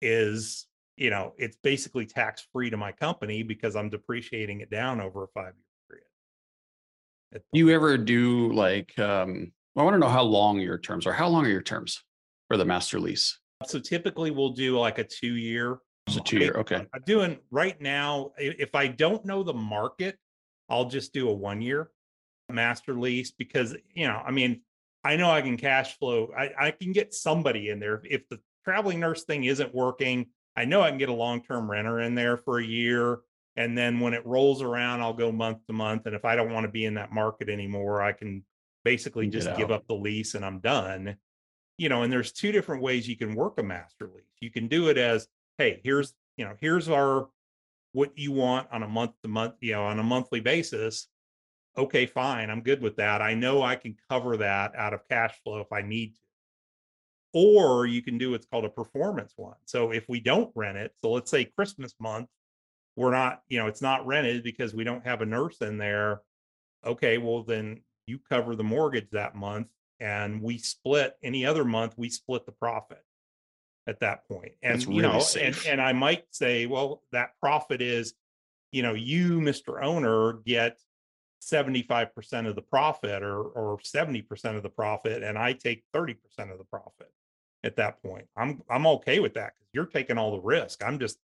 [0.00, 0.66] is
[0.96, 5.24] you know it's basically tax free to my company because i'm depreciating it down over
[5.24, 6.00] a five year
[7.30, 11.06] period Do you ever do like um I want to know how long your terms
[11.06, 11.14] are.
[11.14, 12.04] How long are your terms
[12.48, 13.38] for the master lease?
[13.66, 16.54] so typically we'll do like a two year It's a two year.
[16.58, 16.84] Okay.
[16.94, 18.32] I'm doing right now.
[18.36, 20.18] If I don't know the market,
[20.68, 21.90] I'll just do a one year
[22.52, 24.60] master lease because, you know, I mean,
[25.04, 26.30] I know I can cash flow.
[26.36, 28.02] I, I can get somebody in there.
[28.08, 30.26] If the traveling nurse thing isn't working,
[30.56, 33.20] I know I can get a long term renter in there for a year.
[33.56, 36.06] And then when it rolls around, I'll go month to month.
[36.06, 38.44] And if I don't want to be in that market anymore, I can
[38.84, 41.16] basically just give up the lease and I'm done.
[41.78, 44.24] You know, and there's two different ways you can work a master lease.
[44.40, 45.26] You can do it as,
[45.58, 47.28] hey, here's, you know, here's our
[47.92, 51.08] what you want on a month to month, you know, on a monthly basis.
[51.76, 52.50] Okay, fine.
[52.50, 53.22] I'm good with that.
[53.22, 56.20] I know I can cover that out of cash flow if I need to.
[57.34, 59.56] Or you can do what's called a performance one.
[59.64, 62.28] So if we don't rent it, so let's say Christmas month,
[62.94, 66.20] we're not, you know, it's not rented because we don't have a nurse in there.
[66.84, 69.68] Okay, well then you cover the mortgage that month
[69.98, 73.02] and we split any other month, we split the profit
[73.86, 74.52] at that point.
[74.62, 78.12] And That's you really know, and, and I might say, well, that profit is,
[78.72, 79.82] you know, you, Mr.
[79.82, 80.78] Owner, get
[81.42, 86.16] 75% of the profit or or 70% of the profit, and I take 30%
[86.52, 87.10] of the profit
[87.64, 88.26] at that point.
[88.36, 90.84] I'm I'm okay with that because you're taking all the risk.
[90.84, 91.18] I'm just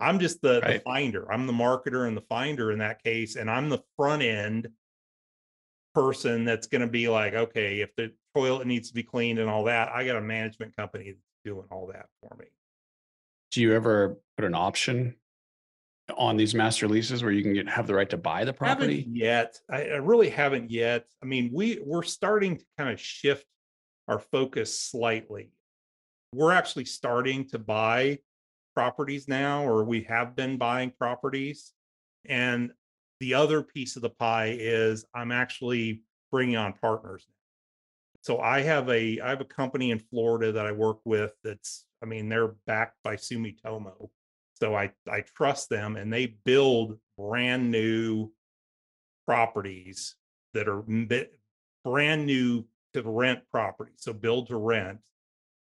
[0.00, 1.30] I'm just the, the finder.
[1.32, 4.68] I'm the marketer and the finder in that case, and I'm the front end
[5.94, 9.48] person that's going to be like, okay, if the toilet needs to be cleaned and
[9.48, 12.46] all that, I got a management company that's doing all that for me.
[13.52, 15.14] Do you ever put an option
[16.16, 19.00] on these master leases where you can get, have the right to buy the property?
[19.00, 19.58] Haven't yet.
[19.70, 21.06] I, I really haven't yet.
[21.22, 23.46] I mean, we we're starting to kind of shift
[24.08, 25.50] our focus slightly.
[26.32, 28.18] We're actually starting to buy
[28.74, 31.72] properties now, or we have been buying properties.
[32.26, 32.72] And
[33.20, 37.26] the other piece of the pie is I'm actually bringing on partners.
[38.20, 41.84] So I have a I have a company in Florida that I work with that's
[42.02, 44.08] I mean they're backed by Sumitomo.
[44.60, 48.30] So I I trust them and they build brand new
[49.26, 50.16] properties
[50.52, 50.82] that are
[51.84, 53.96] brand new to rent properties.
[53.98, 54.98] So build to rent.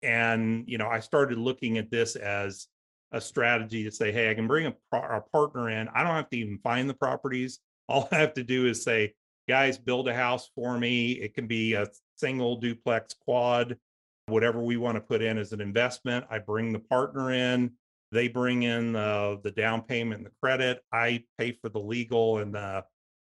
[0.03, 2.69] And you know, I started looking at this as
[3.13, 5.89] a strategy to say, hey, I can bring a, a partner in.
[5.89, 7.61] I don't have to even find the properties.
[7.89, 9.15] All I have to do is say,
[9.49, 11.13] guys, build a house for me.
[11.13, 13.77] It can be a single, duplex, quad,
[14.27, 16.25] whatever we want to put in as an investment.
[16.31, 17.73] I bring the partner in.
[18.13, 20.81] They bring in uh, the down payment and the credit.
[20.93, 22.85] I pay for the legal and the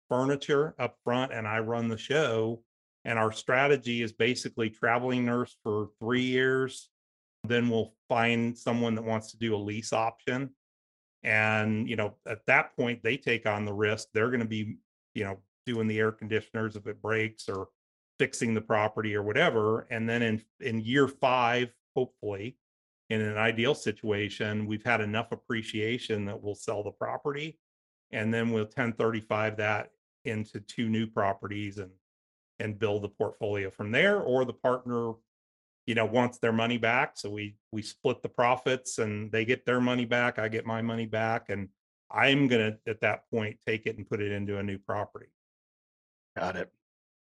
[0.09, 2.61] furniture up front, and I run the show.
[3.05, 6.89] And our strategy is basically traveling nurse for three years.
[7.45, 10.51] Then we'll find someone that wants to do a lease option.
[11.23, 14.07] And, you know, at that point, they take on the risk.
[14.13, 14.77] They're going to be,
[15.13, 17.67] you know, doing the air conditioners if it breaks or
[18.19, 19.87] fixing the property or whatever.
[19.89, 22.57] And then in in year five, hopefully,
[23.09, 27.59] in an ideal situation, we've had enough appreciation that we'll sell the property.
[28.11, 29.89] And then we'll 1035 that
[30.25, 31.91] into two new properties and
[32.59, 35.13] and build the portfolio from there, or the partner,
[35.87, 37.13] you know, wants their money back.
[37.15, 40.81] So we we split the profits and they get their money back, I get my
[40.81, 41.69] money back, and
[42.11, 45.27] I'm gonna at that point take it and put it into a new property.
[46.37, 46.71] Got it.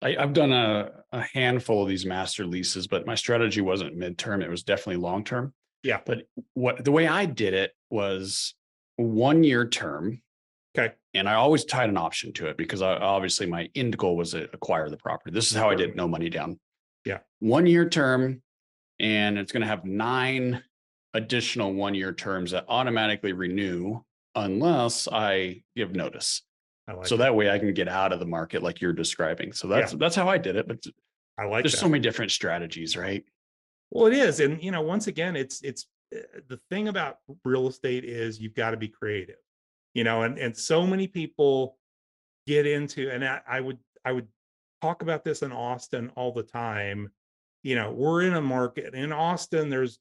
[0.01, 4.43] I, I've done a, a handful of these master leases, but my strategy wasn't midterm.
[4.43, 5.53] It was definitely long term.
[5.83, 5.99] Yeah.
[6.05, 6.23] But
[6.53, 8.55] what the way I did it was
[8.97, 10.21] one year term.
[10.77, 10.93] Okay.
[11.13, 14.31] And I always tied an option to it because I, obviously my end goal was
[14.31, 15.31] to acquire the property.
[15.31, 16.59] This is how I did no money down.
[17.05, 17.19] Yeah.
[17.39, 18.41] One year term,
[18.99, 20.63] and it's going to have nine
[21.13, 23.99] additional one year terms that automatically renew
[24.35, 26.41] unless I give notice.
[26.87, 29.53] I like So that way I can get out of the market like you're describing.
[29.53, 30.67] So that's that's how I did it.
[30.67, 30.83] But
[31.37, 31.79] I like there's that.
[31.79, 33.23] so many different strategies, right?
[33.93, 35.85] Well, it is, and you know, once again, it's it's
[36.15, 39.35] uh, the thing about real estate is you've got to be creative,
[39.93, 41.77] you know, and and so many people
[42.47, 44.27] get into, and I, I would I would
[44.81, 47.11] talk about this in Austin all the time.
[47.61, 49.69] You know, we're in a market in Austin.
[49.69, 49.99] There's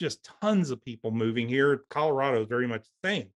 [0.00, 1.84] just tons of people moving here.
[1.90, 3.28] Colorado is very much the same.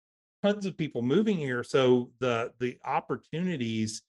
[0.41, 4.01] Tons of people moving here, so the the opportunities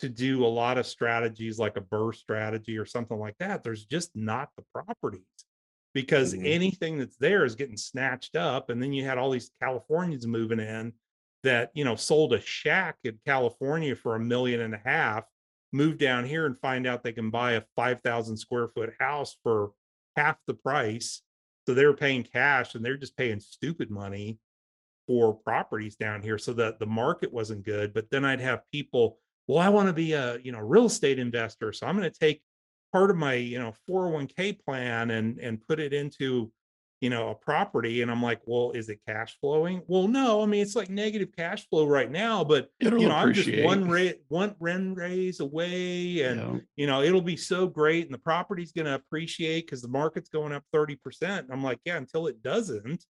[0.00, 3.64] to do a lot of strategies like a burst strategy or something like that.
[3.64, 5.22] There's just not the properties
[5.94, 6.46] because Mhm.
[6.46, 8.70] anything that's there is getting snatched up.
[8.70, 10.92] And then you had all these Californians moving in
[11.42, 15.24] that, you know, sold a shack in California for a million and a half,
[15.72, 19.72] move down here and find out they can buy a 5,000 square foot house for
[20.16, 21.22] half the price.
[21.66, 24.38] So they're paying cash and they're just paying stupid money
[25.06, 26.38] for properties down here.
[26.38, 27.92] So that the market wasn't good.
[27.94, 31.18] But then I'd have people, well, I want to be a, you know, real estate
[31.18, 31.72] investor.
[31.72, 32.42] So I'm going to take
[32.92, 36.52] part of my, you know, 401k plan and and put it into,
[37.00, 38.02] you know, a property.
[38.02, 39.82] And I'm like, well, is it cash flowing?
[39.86, 40.42] Well, no.
[40.42, 43.50] I mean, it's like negative cash flow right now, but It'll you know, I'm just
[43.64, 46.58] one rate, one rent raise away, and Yeah.
[46.76, 50.28] you know, it'll be so great, and the property's going to appreciate because the market's
[50.28, 51.46] going up 30%.
[51.50, 53.04] I'm like, yeah, until it doesn't.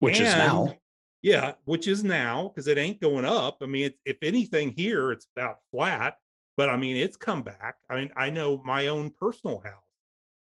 [0.00, 0.74] which is now.
[1.22, 3.58] Yeah, which is now because it ain't going up.
[3.60, 6.18] I mean, it, if anything here, it's about flat,
[6.56, 7.76] but I mean, it's come back.
[7.90, 9.82] I mean, I know my own personal house.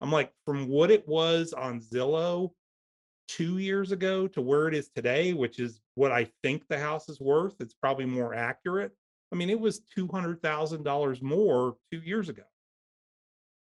[0.01, 2.51] I'm like, from what it was on Zillow
[3.27, 7.09] two years ago to where it is today, which is what I think the house
[7.09, 8.93] is worth, it's probably more accurate.
[9.31, 12.43] I mean, it was $200,000 more two years ago.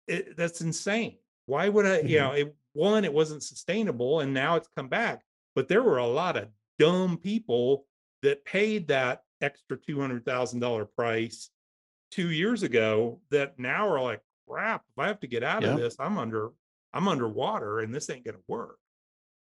[0.06, 1.18] It, that's insane.
[1.46, 2.18] Why would I, you Mhm.
[2.18, 6.06] know, it, one, it wasn't sustainable and now it's come back, but there were a
[6.06, 6.48] lot of
[6.80, 7.86] dumb people
[8.22, 11.50] that paid that extra $200,000 price
[12.10, 15.74] two years ago that now are like, crap, if I have to get out Yeah.
[15.74, 16.50] of this, I'm under,
[16.92, 18.78] I'm underwater and this ain't going to work.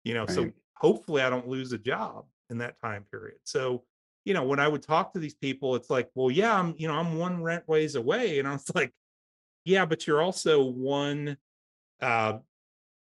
[0.04, 3.38] You know, so hopefully I don't lose a job in that time period.
[3.46, 3.86] So,
[4.26, 6.88] you know, when I would talk to these people, it's like, well, yeah, I'm, you
[6.88, 8.40] know, I'm one rent ways away.
[8.40, 8.94] And I was like,
[9.64, 11.38] yeah, but you're also one,
[12.02, 12.40] uh,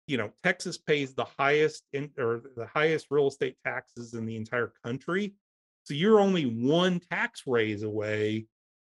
[0.08, 4.36] you know, Texas pays the highest in or the highest real estate taxes in the
[4.36, 5.34] entire country.
[5.84, 8.48] So you're only one tax raise away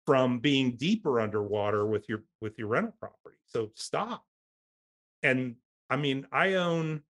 [0.05, 3.37] from being deeper underwater with your with your rental property.
[3.45, 4.23] So stop.
[5.21, 5.55] And
[5.89, 7.01] I mean, I own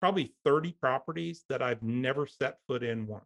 [0.00, 3.24] probably 30 properties that I've never set foot in once.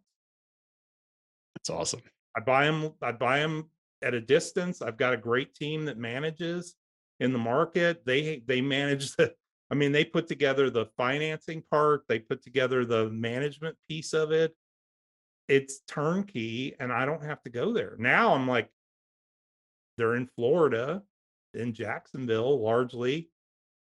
[1.54, 2.00] That's awesome.
[2.36, 2.92] I buy them.
[3.02, 3.68] I buy them
[4.02, 4.80] at a distance.
[4.80, 6.74] I've got a great team that manages
[7.20, 8.04] in the market.
[8.06, 9.34] They they manage the.
[9.70, 12.04] I mean, they put together the financing part.
[12.06, 14.54] They put together the management piece of it.
[15.48, 17.96] It's turnkey, and I don't have to go there.
[17.98, 18.70] Now I'm like,
[19.96, 21.02] they're in Florida,
[21.54, 23.30] in Jacksonville, largely.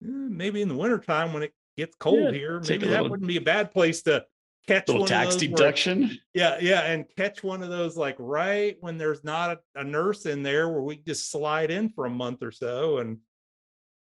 [0.03, 3.28] Eh, Maybe in the wintertime when it gets cold Yeah, here, maybe that little- wouldn't
[3.28, 4.25] be a bad place to
[4.68, 6.20] catch Little tax those where- deduction.
[6.34, 10.26] yeah, yeah, and catch one of those like right when there's not a, a nurse
[10.26, 13.18] in there where we just slide in for a month or so and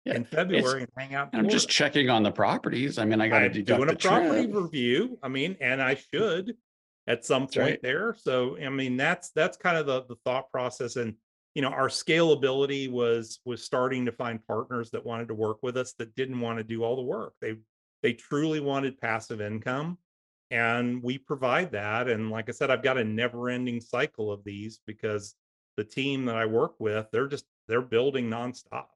[0.06, 1.30] Yeah, in February and hang out.
[1.34, 2.98] And I'm just checking on the properties.
[2.98, 5.20] I mean, I got to doing a property review.
[5.22, 6.02] I mean, and I hmm.
[6.14, 6.56] should
[7.08, 7.82] at some That's point right.
[7.82, 8.16] there.
[8.18, 10.96] So I mean, that's that's kind of the the thought process.
[10.96, 11.16] And
[11.56, 15.76] you know, our scalability was was starting to find partners that wanted to work with
[15.76, 17.34] us that didn't want to do all the work.
[17.42, 17.56] They
[18.02, 19.98] they truly wanted passive income.
[20.50, 22.08] And we provide that.
[22.08, 25.36] And like I said, I've got a never ending cycle of these because
[25.76, 28.88] the team that I work with, they're just they're building nonstop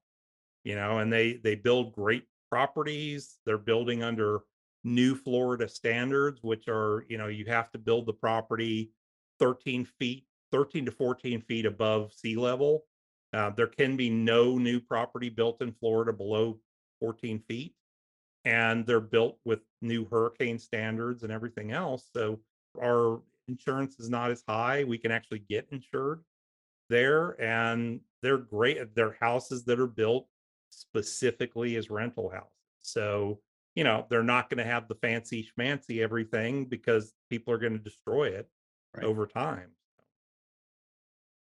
[0.64, 4.42] you know and they they build great properties they're building under
[4.84, 8.92] new florida standards which are you know you have to build the property
[9.40, 12.86] 13 feet 13 to 14 feet above sea level
[13.34, 16.60] uh, there can be no new property built in florida below
[17.00, 17.74] 14 feet
[18.46, 22.40] and they're built with new hurricane standards and everything else so
[22.82, 26.24] our insurance is not as high we can actually get insured
[26.90, 30.28] there and they're great they're houses that are built
[30.70, 33.40] specifically as rental houses so
[33.76, 37.74] you know they're not going to have the fancy schmancy everything because people are going
[37.74, 38.48] to destroy it
[38.94, 39.06] Right.
[39.06, 39.72] over time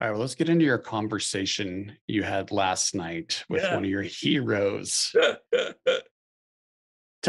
[0.01, 3.75] All right, well, let's get into your conversation you had last night with Yeah.
[3.75, 5.13] one of your heroes.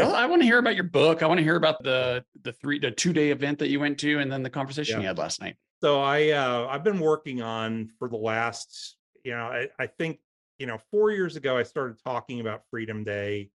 [0.00, 1.22] Tell I want to hear about your book.
[1.22, 3.98] I want to hear about the the three the two day event that you went
[4.00, 5.00] to and then the conversation Yeah.
[5.02, 5.56] you had last night.
[5.82, 10.20] so i uh i've been working on for the last you know I, I think
[10.58, 13.50] you know four years ago i started talking about freedom day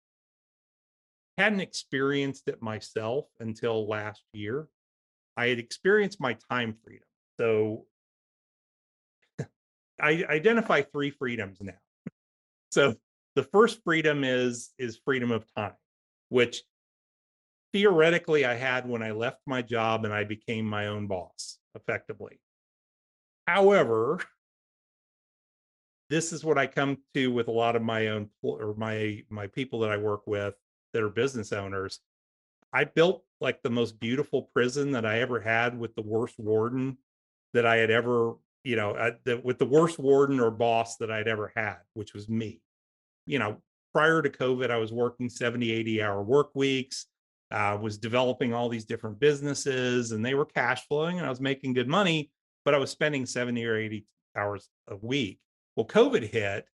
[1.37, 4.67] hadn't experienced it myself until last year
[5.37, 7.07] i had experienced my time freedom
[7.39, 7.85] so
[9.99, 11.73] i identify three freedoms now
[12.71, 12.93] so
[13.35, 15.73] the first freedom is is freedom of time
[16.31, 16.63] which
[17.73, 22.39] theoretically i had when i left my job and i became my own boss effectively.
[23.47, 24.21] However
[26.09, 29.47] this is what i come to with a lot of my own or my my
[29.47, 30.55] people that i work with
[30.93, 31.99] that are business owners.
[32.73, 36.97] I built like the most beautiful prison that i ever had with the worst warden
[37.53, 41.11] that i had ever you know uh, the, with the worst warden or boss that
[41.11, 42.61] i'd ever had which was me.
[43.25, 43.61] You know
[43.93, 47.07] prior to covid i was working 70 80 hour work weeks
[47.51, 51.41] uh, was developing all these different businesses and they were cash flowing and i was
[51.41, 52.31] making good money
[52.65, 55.39] but i was spending 70 or 80 hours a week.
[55.75, 56.65] Well covid hit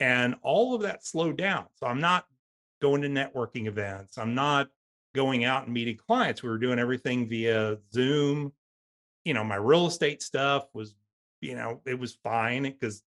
[0.00, 1.66] and all of that slowed down.
[1.74, 2.24] So i'm not
[2.82, 4.18] going to networking events.
[4.18, 4.68] I'm not
[5.14, 6.42] going out and meeting clients.
[6.42, 8.52] We were doing everything via zoom.
[9.24, 10.94] You know my real estate stuff was
[11.40, 13.02] you know it was fine because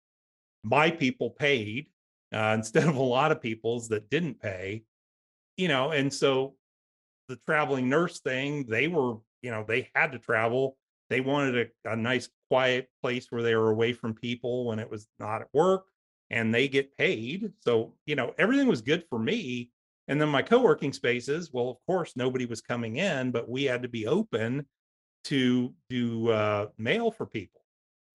[0.64, 1.88] my people paid
[2.34, 4.84] uh, instead of a lot of people's that didn't pay
[5.56, 6.56] you know and so
[7.28, 10.78] the traveling nurse thing they were you know they had to travel.
[11.10, 14.90] They wanted a, a nice quiet place where they were away from people when it
[14.90, 15.86] was not at work
[16.30, 17.52] and they get paid.
[17.62, 19.72] So you know everything was good for me
[20.08, 23.84] and then my co-working spaces well of course nobody was coming in but we had
[23.84, 24.66] to be open
[25.26, 27.62] to do uh, mail for people.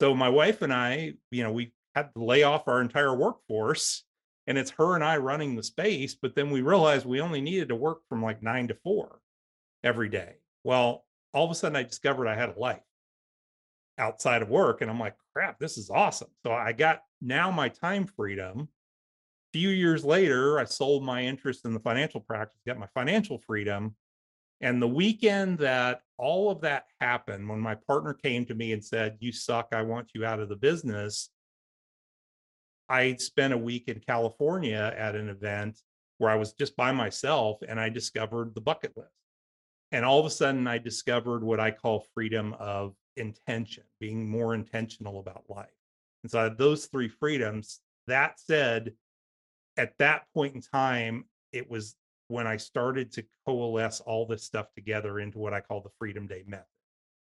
[0.00, 4.04] So my wife and i you know we had to lay off our entire workforce
[4.46, 6.14] and it's her and I running the space.
[6.14, 9.20] But then we realized we only needed to work from like nine to four
[9.84, 10.36] every day.
[10.64, 12.82] Well, all of a sudden I discovered I had a life
[13.98, 14.80] outside of work.
[14.80, 16.28] And I'm like, crap, this is awesome.
[16.44, 18.68] So I got now my time freedom.
[19.54, 23.38] A few years later, I sold my interest in the financial practice, got my financial
[23.38, 23.94] freedom.
[24.60, 28.82] And the weekend that all of that happened, when my partner came to me and
[28.82, 31.30] said, You suck, I want you out of the business,
[32.92, 35.80] I spent a week in California at an event
[36.18, 39.08] where I was just by myself and I discovered the bucket list.
[39.92, 44.54] And all of a sudden, I discovered what I call freedom of intention, being more
[44.54, 45.72] intentional about life.
[46.22, 48.92] And so, those three freedoms, that said,
[49.78, 51.96] at that point in time, it was
[52.28, 56.26] when I started to coalesce all this stuff together into what I call the Freedom
[56.26, 56.66] Day method.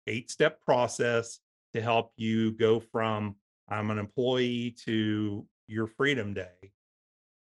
[0.07, 1.39] Eight step process
[1.75, 3.37] to help you go from
[3.71, 6.73] I'm an employee to your Freedom Day.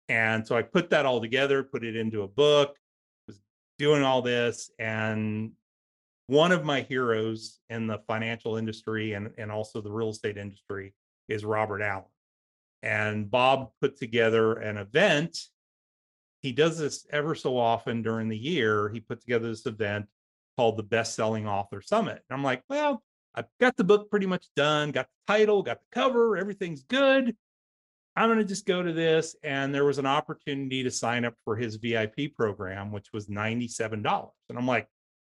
[0.09, 2.75] And so I put that all together, put it into a book,
[3.27, 3.39] was
[3.77, 4.69] doing all this.
[4.79, 5.51] And
[6.27, 10.93] one of my heroes in the financial industry and, and also the real estate industry
[11.29, 12.05] is Robert Allen.
[12.83, 15.37] And Bob put together an event.
[16.41, 18.89] He does this ever so often during the year.
[18.89, 20.05] He put together this event
[20.57, 22.21] called the Best Selling Author Summit.
[22.29, 23.03] And I'm like, well,
[23.37, 27.35] I've got the book pretty much done, got the title, got the cover, everything's good.
[28.15, 29.35] I'm going to just go to this.
[29.43, 34.29] And there was an opportunity to sign up for his VIP program, which was $97.
[34.49, 34.87] And I'm like,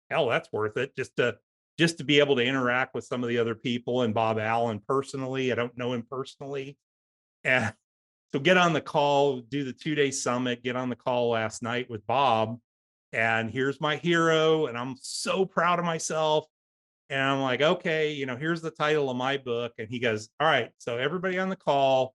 [0.09, 1.37] hell, that's worth it just to
[1.77, 4.81] just to be able to interact with some of the other people and Bob Allen
[4.85, 5.51] personally.
[5.51, 6.77] I don't know him personally.
[7.45, 7.73] And
[8.33, 11.63] so get on the call, do the two day summit, get on the call last
[11.63, 12.59] night with Bob.
[13.13, 14.65] And here's my hero.
[14.65, 16.45] And I'm so proud of myself.
[17.09, 19.73] And I'm like, okay, you know, here's the title of my book.
[19.77, 22.13] And he goes, all right, so everybody on the call,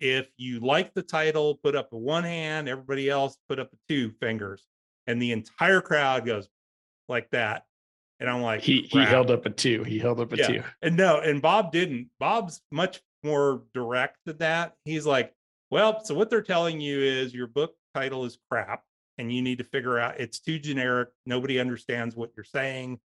[0.00, 4.10] if you like the title, put up a one hand, everybody else put up two
[4.20, 4.66] fingers.
[5.06, 6.48] And the entire crowd goes
[7.08, 7.64] like that.
[8.18, 9.84] And I'm like, he, he held up a two.
[9.84, 10.46] He held up a yeah.
[10.46, 10.62] two.
[10.82, 12.08] And no, and Bob didn't.
[12.18, 14.74] Bob's much more direct than that.
[14.84, 15.32] He's like,
[15.70, 18.82] well, so what they're telling you is your book title is crap
[19.18, 21.10] and you need to figure out it's too generic.
[21.26, 22.98] Nobody understands what you're saying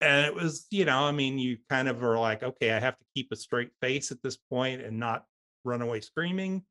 [0.00, 2.98] and it was you know i mean you kind of are like okay i have
[2.98, 5.24] to keep a straight face at this point and not
[5.68, 6.62] run away screaming.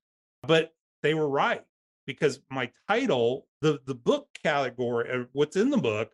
[0.43, 0.73] But
[1.03, 1.63] they were right
[2.05, 6.11] because my title the the book category uh, what's in the book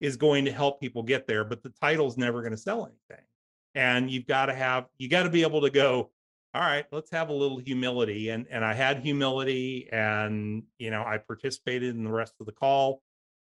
[0.00, 3.24] is going to help people get there but the title's never going to sell anything.
[3.74, 6.10] And you've got to have you got to be able to go
[6.54, 8.30] all right let's have a little humility.
[8.30, 12.52] And and i had humility and you know i participated in the rest of the
[12.52, 13.02] call.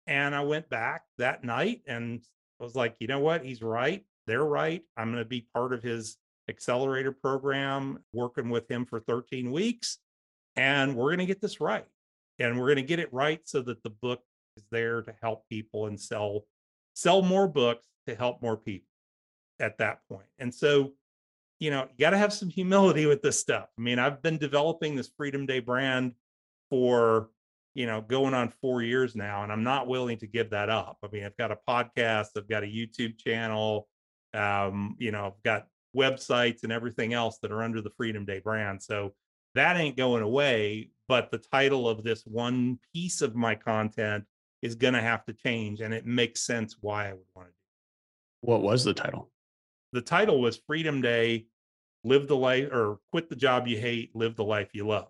[0.07, 2.21] And i went back that night and
[2.59, 3.45] I was like, you know what?
[3.45, 4.03] He's right.
[4.27, 4.83] They're right.
[4.97, 6.17] I'm going to be part of his
[6.49, 9.99] accelerator program, working with him for 13 weeks.
[10.55, 11.85] And we're going to get this right.
[12.39, 14.21] And we're going to get it right so that the book
[14.57, 16.45] is there to help people and sell
[16.93, 18.87] sell more books to help more people
[19.59, 20.27] at that point.
[20.37, 20.91] And so,
[21.59, 23.69] you know, you got to have some humility with this stuff.
[23.77, 26.13] I mean, I've been developing this Freedom Day brand
[26.69, 27.29] for
[27.79, 30.97] you know, going on four years now, and I'm not willing to give that up.
[31.01, 33.87] I mean, I've got a podcast, I've got a YouTube channel,
[34.33, 38.39] um, you know, I've got websites and everything else that are under the Freedom Day
[38.39, 38.83] brand.
[38.83, 39.13] So
[39.55, 40.89] that ain't going away.
[41.07, 44.25] But the title of this one piece of my content
[44.61, 47.53] is going to have to change, and it makes sense why I would want to
[47.53, 47.55] do.
[48.43, 48.51] It.
[48.51, 49.31] What was the title?
[49.93, 51.45] The title was Freedom Day,
[52.03, 55.07] live the life or quit the job you hate, live the life you love.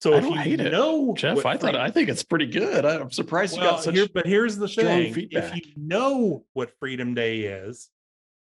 [0.00, 1.18] So I if you hate know, it.
[1.18, 2.86] Jeff, I thought I think it's pretty good.
[2.86, 3.94] I'm surprised well, you got such.
[3.94, 5.56] Here, but here's the thing: feedback.
[5.56, 7.90] if you know what Freedom Day is,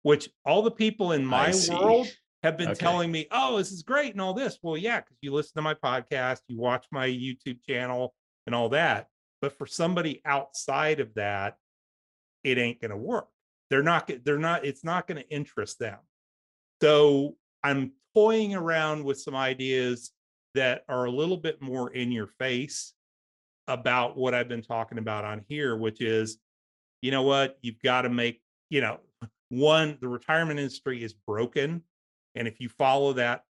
[0.02, 2.08] which all the people in my world
[2.44, 2.78] have been okay.
[2.78, 4.58] telling me, "Oh, this is great," and all this.
[4.62, 8.14] Well, yeah, because you listen to my podcast, you watch my YouTube channel,
[8.46, 9.08] and all that.
[9.42, 11.56] But for somebody outside of that,
[12.44, 13.26] it ain't going to work.
[13.68, 14.08] They're not.
[14.24, 14.64] They're not.
[14.64, 15.98] It's not going to interest them.
[16.80, 17.34] So
[17.64, 20.12] I'm toying around with some ideas
[20.54, 22.94] that are a little bit more in your face
[23.66, 26.38] about what I've been talking about on here, which is,
[27.02, 28.40] you know what, you've got to make,
[28.70, 29.00] you know,
[29.50, 31.82] one, the retirement industry is broken.
[32.34, 33.44] And if you follow that,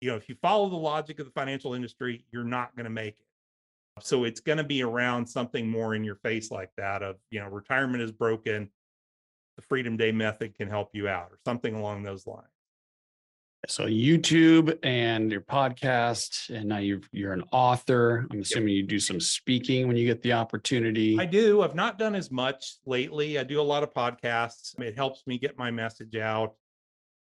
[0.00, 2.90] you know, if you follow the logic of the financial industry, you're not going to
[2.90, 3.26] make it.
[4.00, 7.40] So it's going to be around something more in your face like that of, you
[7.40, 8.68] know, retirement is broken.
[9.56, 12.48] The Freedom Day method can help you out or something along those lines.
[13.68, 18.26] So YouTube and your podcast, and now you you're an author.
[18.30, 21.18] I'm assuming you do some speaking when you get the opportunity.
[21.18, 21.62] I do.
[21.62, 23.38] I've not done as much lately.
[23.38, 24.78] I do a lot of podcasts.
[24.80, 26.54] It helps me get my message out.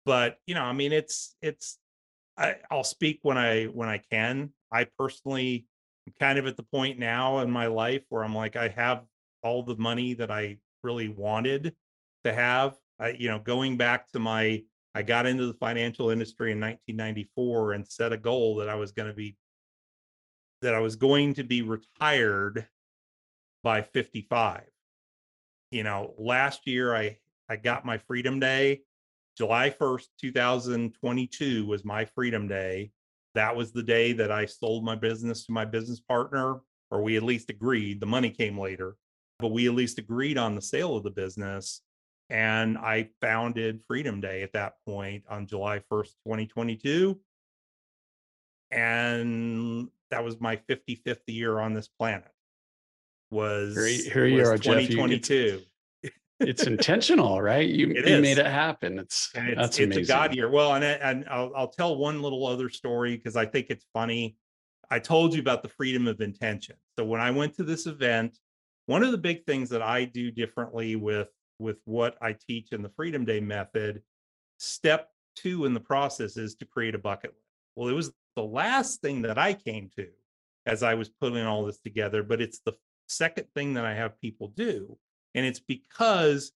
[0.04, 1.78] But you know, I mean, it's it's
[2.36, 4.50] I, I'll speak when I when I can.
[4.72, 5.66] I personally
[6.06, 9.04] am kind of at the point now in my life where I'm like, I have
[9.42, 11.74] all the money that I really wanted
[12.24, 12.76] to have.
[12.98, 14.62] I, you know, going back to my
[14.94, 18.92] I got into the financial industry in 1994 and set a goal that I was
[18.92, 19.36] going to be
[20.62, 22.66] that I was going to be retired
[23.62, 24.62] by 55.
[25.70, 27.18] You know, last year I
[27.48, 28.82] I got my freedom day.
[29.36, 32.92] July 1st, 2022 was my freedom day.
[33.34, 37.16] That was the day that I sold my business to my business partner, or we
[37.16, 37.98] at least agreed.
[37.98, 38.96] The money came later,
[39.40, 41.82] but we at least agreed on the sale of the business.
[42.30, 47.20] And I founded Freedom Day at that point on July 1st, 2022.
[48.70, 52.30] And that was my 55th year on this planet.
[53.30, 55.60] Was here, here you are, 2022.
[56.40, 57.68] it's intentional, right?
[57.68, 58.98] You, It you made it happen.
[58.98, 60.04] It's, and it's, that's it's amazing.
[60.04, 60.50] a god year.
[60.50, 64.36] Well, and and I'll, I'll tell one little other story because I think it's funny.
[64.90, 66.76] I told you about the freedom of intention.
[66.98, 68.38] So when I went to this event,
[68.86, 71.28] one of the big things that I do differently with
[71.64, 74.02] with what I teach in the Freedom Day method,
[74.58, 77.42] step two in the process is to create a bucket list.
[77.74, 80.06] Well, it was the last thing that I came to
[80.66, 82.74] as I was putting all this together, but it's the
[83.08, 84.96] second thing that I have people do.
[85.34, 86.52] And it's because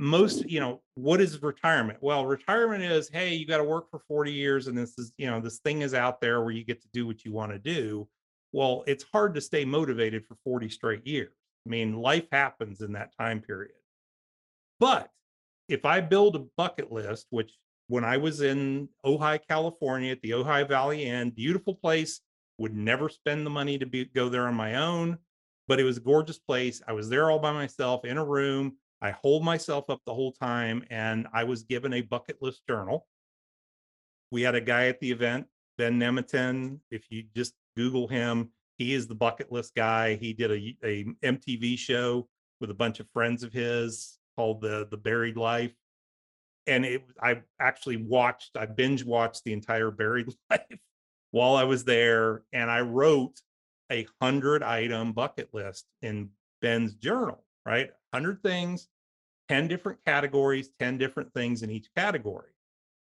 [0.00, 4.00] most you know what is retirement well retirement is hey you got to work for
[4.08, 6.80] 40 years and this is you know this thing is out there where you get
[6.80, 8.08] to do what you want to do
[8.52, 11.34] well it's hard to stay motivated for 40 straight years
[11.66, 13.74] i mean life happens in that time period
[14.80, 15.08] but
[15.68, 17.52] if i build a bucket list which
[17.86, 22.20] when i was in ojai california at the ojai valley inn beautiful place
[22.58, 25.16] would never spend the money to be, go there on my own
[25.68, 28.76] but it was a gorgeous place i was there all by myself in a room
[29.02, 33.06] I hold myself up the whole time, and I was given a bucket list journal.
[34.30, 35.46] We had a guy at the event,
[35.78, 36.80] Ben Nemtin.
[36.90, 40.16] If you just Google him, he is the bucket list guy.
[40.16, 42.28] He did a, a MTV show
[42.60, 45.74] with a bunch of friends of his called the the Buried Life,
[46.66, 48.56] and it I actually watched.
[48.56, 50.78] I binge watched the entire Buried Life
[51.30, 53.38] while I was there, and I wrote
[53.92, 56.30] a hundred item bucket list in
[56.62, 57.44] Ben's journal.
[57.66, 58.88] Right, hundred things
[59.50, 62.50] 10 different categories, 10 different things in each category.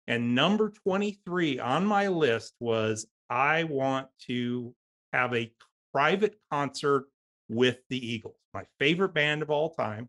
[0.07, 4.74] And number 23 on my list was I want to
[5.12, 5.51] have a
[5.93, 7.07] private concert
[7.49, 10.09] with the Eagles, my favorite band of all time.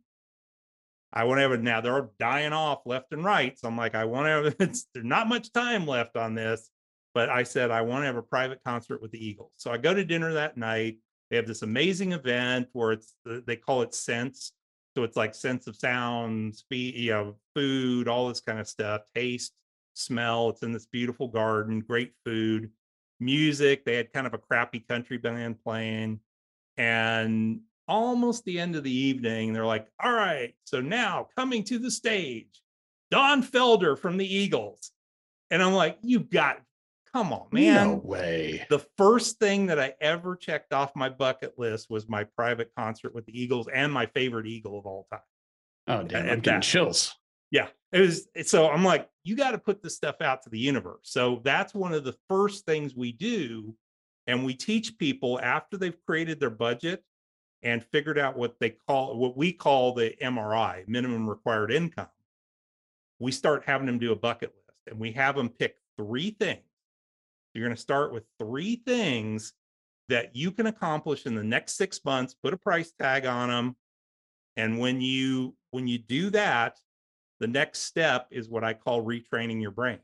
[1.15, 1.81] I want to have now.
[1.81, 3.57] They're dying off left and right.
[3.57, 6.69] So I'm like, I want to have it's there's not much time left on this.
[7.13, 9.51] But I said I want to have a private concert with the Eagles.
[9.55, 10.97] So I go to dinner that night.
[11.29, 14.51] They have this amazing event where it's uh, they call it Sense.
[14.95, 19.01] So it's like sense of sound, speed, you know, food, all this kind of stuff,
[19.13, 19.51] taste,
[19.93, 20.49] smell.
[20.49, 22.71] It's in this beautiful garden, great food,
[23.19, 23.83] music.
[23.83, 26.21] They had kind of a crappy country band playing.
[26.77, 31.79] And almost the end of the evening, they're like, all right, so now coming to
[31.79, 32.61] the stage,
[33.11, 34.91] Don Felder from the Eagles.
[35.51, 36.59] And I'm like, you got,
[37.13, 38.65] come on, man No way.
[38.69, 43.13] the first thing that I ever checked off my bucket list was my private concert
[43.13, 45.19] with the Eagles and my favorite Eagle of all time.
[45.87, 46.29] Oh, damn.
[46.29, 47.13] I'm getting chills.
[47.51, 48.27] Yeah, it was.
[48.49, 51.01] So I'm like, you got to put this stuff out to the universe.
[51.03, 53.75] So that's one of the first things we do.
[54.27, 57.03] And we teach people after they've created their budget
[57.63, 62.07] and figured out what they call, what we call the MRI, minimum required income.
[63.19, 66.61] We start having them do a bucket list and we have them pick three things.
[67.53, 69.53] You're going to start with three things
[70.09, 73.75] that you can accomplish in the next six months, put a price tag on them.
[74.57, 76.77] And when you when you do that,
[77.39, 79.99] the next step is what I call retraining your brain.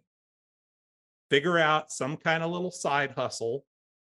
[1.29, 3.65] Figure out some kind of little side hustle,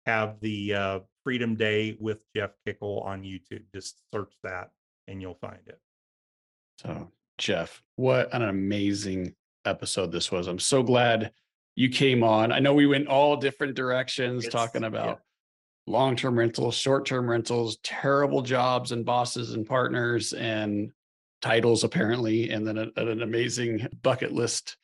[0.07, 3.62] have the uh, Freedom Day with Jeff Kikel on YouTube.
[3.74, 4.70] Just search that
[5.07, 5.78] and you'll find it.
[6.80, 9.34] So, Jeff, what an amazing
[9.66, 10.47] episode this was.
[10.47, 11.32] I'm so glad
[11.76, 12.53] you came on.
[12.53, 15.16] I know we went all different directions It's- talking yeah.
[15.89, 20.91] About long-term rentals, short-term rentals, terrible jobs and bosses and partners and
[21.41, 24.76] titles apparently, and then a- an amazing bucket list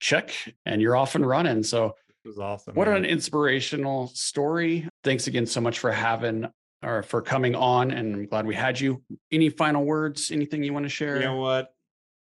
[0.00, 0.30] check
[0.64, 1.62] and you're off and running.
[1.62, 1.94] So
[2.24, 2.74] It was awesome.
[2.74, 2.98] what man.
[2.98, 4.88] an inspirational story.
[5.04, 6.46] Thanks again so much for having
[6.84, 9.02] or for coming on and I'm glad we had you.
[9.32, 11.16] Any final words, anything you want to share?
[11.16, 11.74] you know what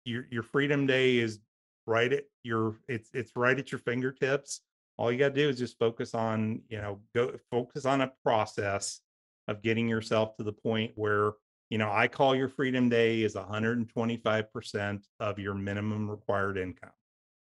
[0.04, 1.38] your your freedom day is
[1.86, 4.60] right at your it's it's right at your fingertips
[5.00, 8.12] all you got to do is just focus on you know go focus on a
[8.22, 9.00] process
[9.48, 11.32] of getting yourself to the point where
[11.70, 16.90] you know i call your freedom day is 125% of your minimum required income.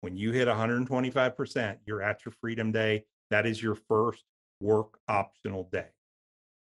[0.03, 3.05] When you hit 125% you're at your freedom day.
[3.31, 4.23] That is your first
[4.61, 5.89] work optional day.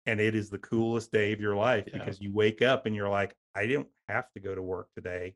[0.06, 1.98] And it is the coolest day of your life Yeah.
[1.98, 5.34] because you wake up and you're like i don't have to go to work today.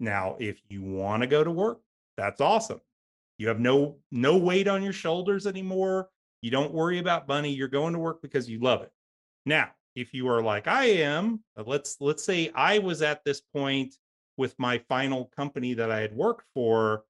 [0.00, 1.80] Now if you want to go to work
[2.16, 2.80] that's awesome
[3.38, 6.08] you have no no weight on your shoulders anymore
[6.40, 8.92] you don't worry about money you're going to work because you love it
[9.46, 13.40] now if you are like i am uh, let's let's say i was at this
[13.40, 13.96] point
[14.36, 17.04] with my final company that i had worked for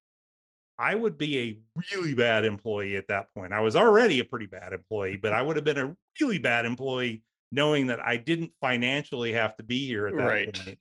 [0.77, 1.59] I would be a
[1.91, 3.53] really bad employee at that point.
[3.53, 6.65] I was already a pretty bad employee, but I would have been a really bad
[6.65, 10.53] employee knowing that I didn't financially have to be here at that Right.
[10.53, 10.79] point.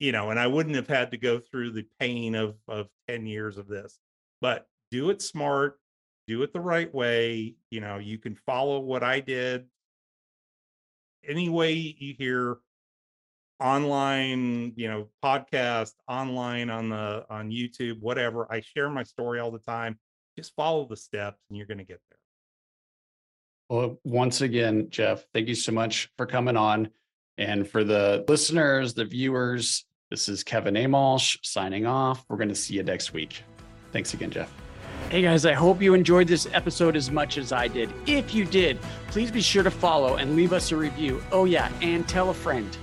[0.00, 3.26] You know, and I wouldn't have had to go through the pain of of 10
[3.26, 3.98] years of this.
[4.40, 5.78] But do it smart,
[6.26, 7.54] do it the right way.
[7.70, 9.66] You know, you can follow what I did.
[11.26, 12.58] Any way you hear
[13.60, 19.50] online you know podcast online on the on youtube whatever i share my story all
[19.50, 19.98] the time
[20.36, 22.18] just follow the steps and you're going to get there
[23.68, 26.88] Well, once again, Jeff, thank you so much for coming on.
[27.36, 32.24] And for the listeners, the viewers, this is Kevin Amolsh signing off.
[32.28, 33.42] We're going to see you next week.
[33.92, 34.52] Thanks again, Jeff.
[35.10, 37.90] Hey guys, I hope you enjoyed this episode as much as I did.
[38.06, 38.78] If you did,
[39.08, 41.22] please be sure to follow and leave us a review.
[41.32, 42.76] Oh, yeah, and tell a friend.